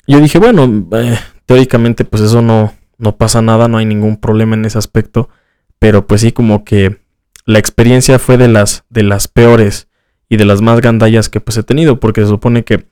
Yo 0.06 0.20
dije, 0.20 0.38
bueno, 0.38 0.86
eh, 0.92 1.18
teóricamente 1.46 2.04
pues 2.04 2.22
eso 2.22 2.42
no, 2.42 2.74
no 2.98 3.16
pasa 3.16 3.42
nada, 3.42 3.66
no 3.66 3.78
hay 3.78 3.86
ningún 3.86 4.18
problema 4.18 4.54
en 4.54 4.66
ese 4.66 4.78
aspecto, 4.78 5.30
pero 5.78 6.06
pues 6.06 6.20
sí 6.20 6.32
como 6.32 6.64
que 6.64 6.98
la 7.46 7.58
experiencia 7.58 8.18
fue 8.18 8.36
de 8.36 8.48
las, 8.48 8.84
de 8.90 9.02
las 9.04 9.26
peores 9.26 9.88
y 10.28 10.36
de 10.36 10.44
las 10.44 10.60
más 10.60 10.82
gandallas 10.82 11.30
que 11.30 11.40
pues 11.40 11.56
he 11.56 11.62
tenido, 11.62 11.98
porque 11.98 12.20
se 12.20 12.28
supone 12.28 12.62
que 12.62 12.86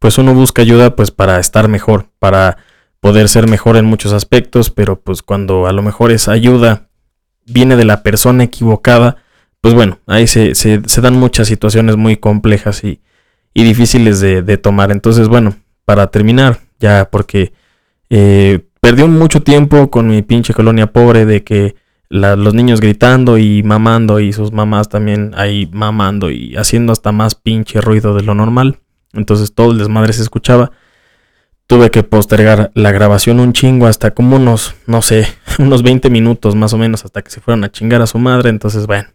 pues 0.00 0.18
uno 0.18 0.34
busca 0.34 0.62
ayuda 0.62 0.96
pues 0.96 1.12
para 1.12 1.38
estar 1.38 1.68
mejor, 1.68 2.06
para 2.18 2.58
poder 3.00 3.28
ser 3.28 3.48
mejor 3.48 3.76
en 3.76 3.86
muchos 3.86 4.12
aspectos, 4.12 4.70
pero 4.70 5.00
pues 5.00 5.22
cuando 5.22 5.66
a 5.66 5.72
lo 5.72 5.82
mejor 5.82 6.12
esa 6.12 6.32
ayuda 6.32 6.88
viene 7.46 7.76
de 7.76 7.84
la 7.84 8.02
persona 8.02 8.44
equivocada, 8.44 9.16
pues 9.60 9.74
bueno, 9.74 9.98
ahí 10.06 10.26
se, 10.26 10.54
se, 10.54 10.78
dan 11.00 11.14
muchas 11.14 11.48
situaciones 11.48 11.96
muy 11.96 12.16
complejas 12.16 12.84
y, 12.84 13.00
y 13.52 13.64
difíciles 13.64 14.20
de, 14.20 14.42
de, 14.42 14.56
tomar. 14.56 14.90
Entonces, 14.90 15.28
bueno, 15.28 15.56
para 15.84 16.06
terminar, 16.08 16.60
ya 16.78 17.10
porque 17.10 17.52
eh, 18.08 18.60
perdió 18.80 19.06
mucho 19.08 19.42
tiempo 19.42 19.90
con 19.90 20.08
mi 20.08 20.22
pinche 20.22 20.54
colonia 20.54 20.92
pobre 20.92 21.26
de 21.26 21.44
que 21.44 21.76
los 22.10 22.54
niños 22.54 22.80
gritando 22.80 23.38
y 23.38 23.62
mamando 23.62 24.18
y 24.18 24.32
sus 24.32 24.50
mamás 24.50 24.88
también 24.88 25.32
ahí 25.36 25.70
mamando 25.72 26.30
y 26.30 26.56
haciendo 26.56 26.92
hasta 26.92 27.12
más 27.12 27.36
pinche 27.36 27.80
ruido 27.80 28.14
de 28.14 28.22
lo 28.22 28.34
normal. 28.34 28.80
Entonces 29.12 29.54
todo 29.54 29.70
el 29.70 29.78
desmadre 29.78 30.12
se 30.12 30.22
escuchaba 30.22 30.72
tuve 31.70 31.92
que 31.92 32.02
postergar 32.02 32.72
la 32.74 32.90
grabación 32.90 33.38
un 33.38 33.52
chingo 33.52 33.86
hasta 33.86 34.10
como 34.10 34.34
unos, 34.34 34.74
no 34.88 35.02
sé, 35.02 35.28
unos 35.60 35.84
20 35.84 36.10
minutos 36.10 36.56
más 36.56 36.72
o 36.72 36.78
menos 36.78 37.04
hasta 37.04 37.22
que 37.22 37.30
se 37.30 37.40
fueron 37.40 37.62
a 37.62 37.70
chingar 37.70 38.02
a 38.02 38.08
su 38.08 38.18
madre. 38.18 38.50
Entonces, 38.50 38.88
bueno, 38.88 39.08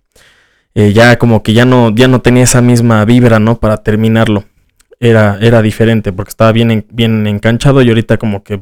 eh, 0.74 0.94
ya 0.94 1.18
como 1.18 1.44
que 1.44 1.52
ya 1.52 1.66
no, 1.66 1.94
ya 1.94 2.08
no 2.08 2.22
tenía 2.22 2.44
esa 2.44 2.62
misma 2.62 3.04
vibra, 3.04 3.40
¿no? 3.40 3.60
Para 3.60 3.84
terminarlo. 3.84 4.46
Era, 5.02 5.38
era 5.42 5.62
diferente 5.62 6.14
porque 6.14 6.30
estaba 6.30 6.54
bien, 6.54 6.86
bien 6.90 7.28
enganchado 7.28 7.82
y 7.82 7.90
ahorita 7.90 8.18
como 8.18 8.42
que 8.42 8.62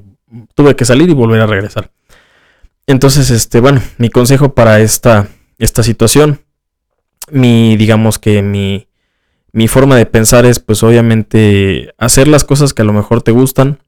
tuve 0.55 0.75
que 0.75 0.85
salir 0.85 1.07
y 1.11 1.13
volver 1.13 1.41
a 1.41 1.45
regresar. 1.45 1.91
Entonces, 2.87 3.29
este, 3.29 3.59
bueno, 3.59 3.79
mi 3.99 4.09
consejo 4.09 4.55
para 4.55 4.79
esta, 4.79 5.27
esta 5.59 5.83
situación, 5.83 6.39
mi, 7.29 7.77
digamos 7.77 8.17
que 8.17 8.41
mi, 8.41 8.87
mi 9.53 9.67
forma 9.67 9.95
de 9.95 10.07
pensar 10.07 10.45
es 10.45 10.59
pues 10.59 10.83
obviamente 10.83 11.93
hacer 11.99 12.27
las 12.27 12.43
cosas 12.43 12.73
que 12.73 12.81
a 12.81 12.85
lo 12.85 12.91
mejor 12.91 13.21
te 13.21 13.31
gustan. 13.31 13.79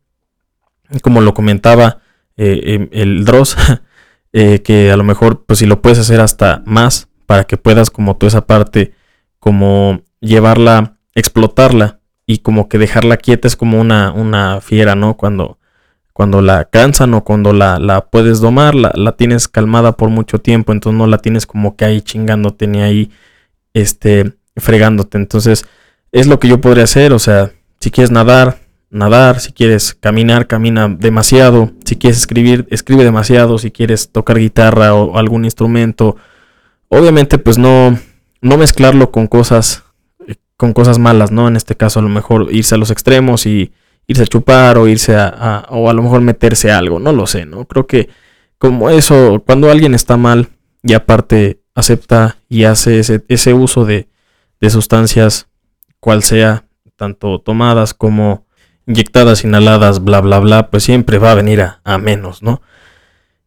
Como 1.02 1.22
lo 1.22 1.34
comentaba 1.34 2.02
eh, 2.38 2.62
em, 2.66 2.90
el 2.92 3.26
Dross, 3.26 3.58
eh, 4.34 4.62
que 4.62 4.92
a 4.92 4.98
lo 4.98 5.04
mejor 5.04 5.44
pues 5.46 5.60
si 5.60 5.66
lo 5.66 5.82
puedes 5.82 6.00
hacer 6.00 6.22
hasta 6.22 6.62
más 6.66 7.10
para 7.26 7.46
que 7.46 7.58
puedas 7.58 7.90
como 7.90 8.16
toda 8.16 8.28
esa 8.30 8.46
parte 8.46 8.94
como 9.40 10.02
llevarla, 10.22 10.98
explotarla 11.16 12.00
y 12.28 12.40
como 12.40 12.70
que 12.70 12.78
dejarla 12.78 13.18
quieta 13.18 13.48
es 13.48 13.56
como 13.56 13.82
una, 13.82 14.12
una 14.12 14.62
fiera, 14.62 14.96
¿no? 14.96 15.18
Cuando, 15.18 15.58
cuando 16.14 16.42
la 16.42 16.66
cansan 16.66 17.14
o 17.16 17.24
cuando 17.24 17.54
la, 17.54 17.80
la 17.80 18.02
puedes 18.02 18.40
domar, 18.40 18.76
la, 18.76 18.92
la, 18.96 19.14
tienes 19.14 19.48
calmada 19.48 19.98
por 19.98 20.10
mucho 20.10 20.40
tiempo, 20.40 20.72
entonces 20.72 20.98
no 20.98 21.08
la 21.08 21.18
tienes 21.18 21.46
como 21.46 21.76
que 21.76 21.86
ahí 21.86 22.02
chingándote 22.02 22.68
ni 22.68 22.82
ahí 22.82 23.12
este, 23.74 24.34
fregándote. 24.56 25.18
Entonces 25.18 25.66
es 26.12 26.28
lo 26.28 26.40
que 26.40 26.48
yo 26.48 26.62
podría 26.62 26.86
hacer, 26.86 27.14
o 27.14 27.20
sea, 27.20 27.52
si 27.80 27.92
quieres 27.92 28.12
nadar, 28.12 28.60
nadar, 28.90 29.40
si 29.40 29.52
quieres 29.52 29.94
caminar, 29.94 30.48
camina 30.48 30.88
demasiado, 30.88 31.72
si 31.84 31.98
quieres 31.98 32.18
escribir, 32.18 32.68
escribe 32.72 33.04
demasiado, 33.04 33.58
si 33.58 33.72
quieres 33.72 34.12
tocar 34.12 34.40
guitarra 34.40 34.94
o 34.94 35.18
algún 35.18 35.46
instrumento, 35.46 36.16
obviamente 36.88 37.38
pues 37.38 37.58
no, 37.58 38.00
no 38.42 38.58
mezclarlo 38.58 39.12
con 39.12 39.28
cosas, 39.28 39.84
con 40.58 40.74
cosas 40.74 41.00
malas, 41.00 41.32
¿no? 41.32 41.48
En 41.48 41.58
este 41.58 41.76
caso 41.76 42.00
a 42.00 42.04
lo 42.04 42.10
mejor 42.10 42.48
irse 42.52 42.76
a 42.76 42.78
los 42.78 42.92
extremos 42.92 43.46
y 43.46 43.74
irse 44.08 44.24
a 44.24 44.28
chupar 44.28 44.78
o 44.78 44.88
irse 44.88 45.16
a, 45.16 45.66
o 45.70 45.90
a 45.90 45.94
lo 45.94 46.02
mejor 46.04 46.22
meterse 46.22 46.72
a 46.72 46.78
algo, 46.78 47.00
no 47.00 47.12
lo 47.12 47.28
sé, 47.28 47.46
¿no? 47.46 47.66
Creo 47.66 47.88
que 47.88 48.10
como 48.58 48.90
eso, 48.90 49.44
cuando 49.46 49.70
alguien 49.70 49.94
está 49.94 50.16
mal 50.16 50.48
y 50.82 50.94
aparte 50.94 51.60
acepta 51.74 52.38
y 52.48 52.64
hace 52.64 53.00
ese, 53.00 53.24
ese 53.28 53.54
uso 53.54 53.84
de, 53.84 54.08
de 54.62 54.70
sustancias, 54.70 55.48
cual 56.00 56.24
sea, 56.24 56.66
tanto 56.96 57.40
tomadas 57.40 57.94
como 57.94 58.46
inyectadas, 58.88 59.44
inhaladas, 59.44 60.04
bla, 60.04 60.22
bla, 60.22 60.40
bla, 60.40 60.70
pues 60.70 60.84
siempre 60.84 61.18
va 61.18 61.32
a 61.32 61.36
venir 61.36 61.62
a, 61.62 61.98
menos, 61.98 62.44
¿no? 62.44 62.62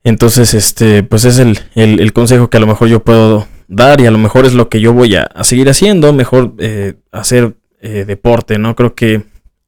Entonces, 0.05 0.55
este, 0.55 1.03
pues 1.03 1.25
es 1.25 1.39
el, 1.39 1.59
el, 1.75 2.13
consejo 2.13 2.51
que 2.51 2.57
a 2.57 2.61
lo 2.61 2.67
mejor 2.67 2.89
yo 2.89 3.05
puedo 3.05 3.47
dar 3.69 4.01
y 4.01 4.07
a 4.07 4.11
lo 4.11 4.19
mejor 4.19 4.47
es 4.47 4.55
lo 4.55 4.69
que 4.69 4.81
yo 4.81 4.93
voy 4.93 5.17
a, 5.17 5.29
seguir 5.43 5.69
haciendo, 5.69 6.13
mejor 6.13 6.55
eh, 6.59 6.95
hacer 7.13 7.57
eh, 7.81 8.05
deporte, 8.07 8.59
¿no? 8.59 8.75
Creo 8.75 8.95
que 8.95 9.25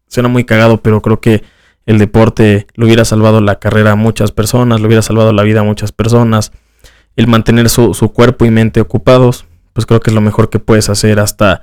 suena 0.09 0.29
muy 0.29 0.45
cagado, 0.45 0.79
pero 0.83 1.03
creo 1.03 1.21
que 1.21 1.43
el 1.87 1.99
deporte 1.99 2.67
le 2.75 2.85
hubiera 2.85 3.05
salvado 3.05 3.41
la 3.41 3.59
carrera 3.59 3.93
a 3.93 3.97
muchas 3.97 4.33
personas, 4.33 4.81
le 4.81 4.87
hubiera 4.87 5.03
salvado 5.03 5.33
la 5.33 5.43
vida 5.43 5.61
a 5.61 5.65
muchas 5.65 5.93
personas. 5.93 6.53
El 7.17 7.27
mantener 7.27 7.69
su, 7.69 7.95
su 7.95 8.13
cuerpo 8.13 8.45
y 8.45 8.51
mente 8.51 8.81
ocupados, 8.81 9.47
pues 9.73 9.87
creo 9.87 10.01
que 10.01 10.11
es 10.11 10.15
lo 10.15 10.21
mejor 10.21 10.51
que 10.51 10.59
puedes 10.59 10.89
hacer 10.89 11.21
hasta, 11.21 11.63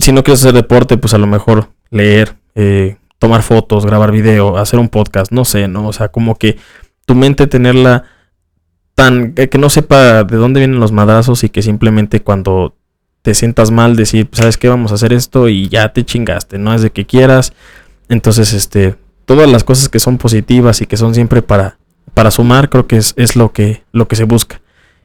si 0.00 0.12
no 0.12 0.22
quieres 0.22 0.42
hacer 0.42 0.54
deporte, 0.54 0.98
pues 0.98 1.14
a 1.14 1.18
lo 1.18 1.26
mejor 1.26 1.70
leer, 1.90 2.36
eh, 2.54 2.96
tomar 3.18 3.42
fotos, 3.42 3.86
grabar 3.86 4.12
video, 4.12 4.56
hacer 4.56 4.78
un 4.78 4.88
podcast, 4.88 5.32
no 5.32 5.44
sé, 5.44 5.68
¿no? 5.68 5.88
O 5.88 5.92
sea, 5.92 6.08
como 6.08 6.36
que 6.36 6.58
tu 7.04 7.14
mente 7.14 7.46
tenerla 7.46 8.04
tan 8.94 9.34
que 9.34 9.58
no 9.58 9.68
sepa 9.68 10.24
de 10.24 10.36
dónde 10.36 10.60
vienen 10.60 10.80
los 10.80 10.92
madrazos 10.92 11.44
y 11.44 11.50
que 11.50 11.60
simplemente 11.62 12.22
cuando 12.22 12.74
te 13.22 13.34
sientas 13.34 13.70
mal 13.70 13.96
decir, 13.96 14.28
¿sabes 14.32 14.56
qué? 14.56 14.68
Vamos 14.68 14.92
a 14.92 14.94
hacer 14.94 15.12
esto 15.12 15.48
y 15.48 15.68
ya 15.68 15.92
te 15.92 16.04
chingaste, 16.04 16.58
no 16.58 16.72
es 16.72 16.82
de 16.82 16.90
que 16.90 17.06
quieras. 17.06 17.52
Entonces, 18.08 18.52
este, 18.52 18.94
todas 19.24 19.50
las 19.50 19.64
cosas 19.64 19.88
que 19.88 19.98
son 19.98 20.16
positivas 20.16 20.80
y 20.80 20.86
que 20.86 20.96
son 20.96 21.14
siempre 21.14 21.42
para, 21.42 21.78
para 22.14 22.30
sumar, 22.30 22.70
creo 22.70 22.86
que 22.86 22.96
es, 22.96 23.14
es 23.16 23.36
lo, 23.36 23.52
que, 23.52 23.82
lo 23.92 24.06
que 24.08 24.16
se 24.16 24.24
busca. 24.24 24.60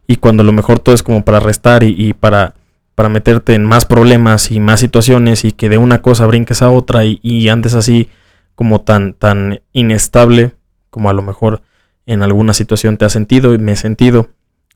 Y 0.08 0.18
cuando 0.18 0.44
lo 0.44 0.52
mejor 0.52 0.80
todo 0.80 0.96
es 0.96 1.04
como 1.04 1.24
para 1.24 1.40
restar 1.40 1.84
y, 1.84 2.14
para, 2.14 2.56
para 2.96 3.10
meterte 3.10 3.54
en 3.54 3.66
más 3.66 3.86
problemas 3.86 4.52
y 4.52 4.60
más 4.60 4.80
situaciones 4.80 5.46
y 5.46 5.52
que 5.52 5.70
de 5.70 5.78
una 5.78 6.02
cosa 6.02 6.26
brinques 6.26 6.62
a 6.62 6.70
otra 6.70 7.06
y, 7.06 7.20
y 7.24 7.48
andes 7.50 7.74
así 7.74 8.10
como 8.56 8.82
tan, 8.82 9.14
tan 9.14 9.62
inestable 9.72 10.54
como 10.90 11.10
a 11.10 11.14
lo 11.14 11.22
mejor 11.22 11.62
en 12.06 12.22
alguna 12.24 12.54
situación 12.54 12.98
te 12.98 13.06
has 13.06 13.14
sentido 13.14 13.54
y 13.54 13.58
me 13.58 13.72
he 13.72 13.76
sentido 13.76 14.30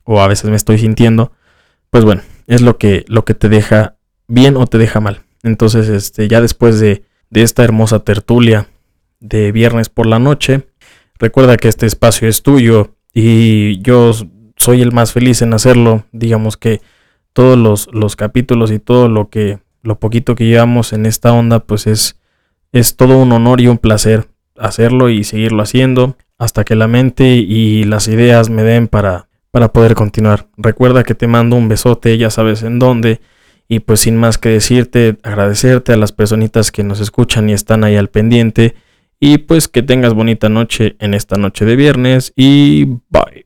o 0.04 0.20
a 0.20 0.28
veces 0.28 0.48
me 0.48 0.56
estoy 0.56 0.78
sintiendo, 0.78 1.32
pues 1.90 2.04
bueno, 2.04 2.22
es 2.46 2.62
lo 2.62 2.78
que, 2.78 3.04
lo 3.08 3.24
que 3.24 3.34
te 3.34 3.48
deja 3.48 3.96
bien 4.28 4.56
o 4.56 4.66
te 4.66 4.78
deja 4.78 5.00
mal. 5.00 5.22
Entonces, 5.42 5.88
este, 5.88 6.28
ya 6.28 6.40
después 6.40 6.80
de, 6.80 7.04
de 7.30 7.42
esta 7.42 7.64
hermosa 7.64 8.00
tertulia 8.00 8.68
de 9.20 9.52
viernes 9.52 9.88
por 9.88 10.06
la 10.06 10.18
noche, 10.18 10.68
recuerda 11.18 11.56
que 11.56 11.68
este 11.68 11.86
espacio 11.86 12.28
es 12.28 12.42
tuyo 12.42 12.94
y 13.12 13.80
yo 13.82 14.12
soy 14.56 14.82
el 14.82 14.92
más 14.92 15.12
feliz 15.12 15.42
en 15.42 15.54
hacerlo. 15.54 16.04
Digamos 16.12 16.56
que 16.56 16.80
todos 17.32 17.58
los, 17.58 17.88
los 17.92 18.16
capítulos 18.16 18.70
y 18.72 18.78
todo 18.78 19.08
lo 19.08 19.28
que, 19.28 19.58
lo 19.82 19.98
poquito 19.98 20.34
que 20.34 20.46
llevamos 20.46 20.92
en 20.92 21.06
esta 21.06 21.32
onda, 21.32 21.60
pues 21.60 21.86
es, 21.86 22.18
es 22.72 22.96
todo 22.96 23.18
un 23.18 23.32
honor 23.32 23.60
y 23.60 23.68
un 23.68 23.78
placer 23.78 24.28
hacerlo 24.58 25.10
y 25.10 25.24
seguirlo 25.24 25.62
haciendo 25.62 26.16
hasta 26.38 26.64
que 26.64 26.74
la 26.74 26.86
mente 26.86 27.36
y 27.36 27.84
las 27.84 28.08
ideas 28.08 28.50
me 28.50 28.62
den 28.62 28.88
para, 28.88 29.28
para 29.50 29.72
poder 29.72 29.94
continuar. 29.94 30.48
Recuerda 30.56 31.02
que 31.02 31.14
te 31.14 31.26
mando 31.26 31.56
un 31.56 31.68
besote, 31.68 32.18
ya 32.18 32.30
sabes 32.30 32.62
en 32.62 32.78
dónde. 32.78 33.20
Y 33.68 33.80
pues 33.80 34.00
sin 34.00 34.16
más 34.16 34.38
que 34.38 34.50
decirte, 34.50 35.16
agradecerte 35.22 35.92
a 35.92 35.96
las 35.96 36.12
personitas 36.12 36.70
que 36.70 36.84
nos 36.84 37.00
escuchan 37.00 37.48
y 37.48 37.52
están 37.52 37.82
ahí 37.82 37.96
al 37.96 38.08
pendiente. 38.08 38.74
Y 39.18 39.38
pues 39.38 39.68
que 39.68 39.82
tengas 39.82 40.14
bonita 40.14 40.48
noche 40.48 40.96
en 40.98 41.14
esta 41.14 41.36
noche 41.36 41.64
de 41.64 41.74
viernes 41.74 42.32
y 42.36 42.84
bye. 43.08 43.45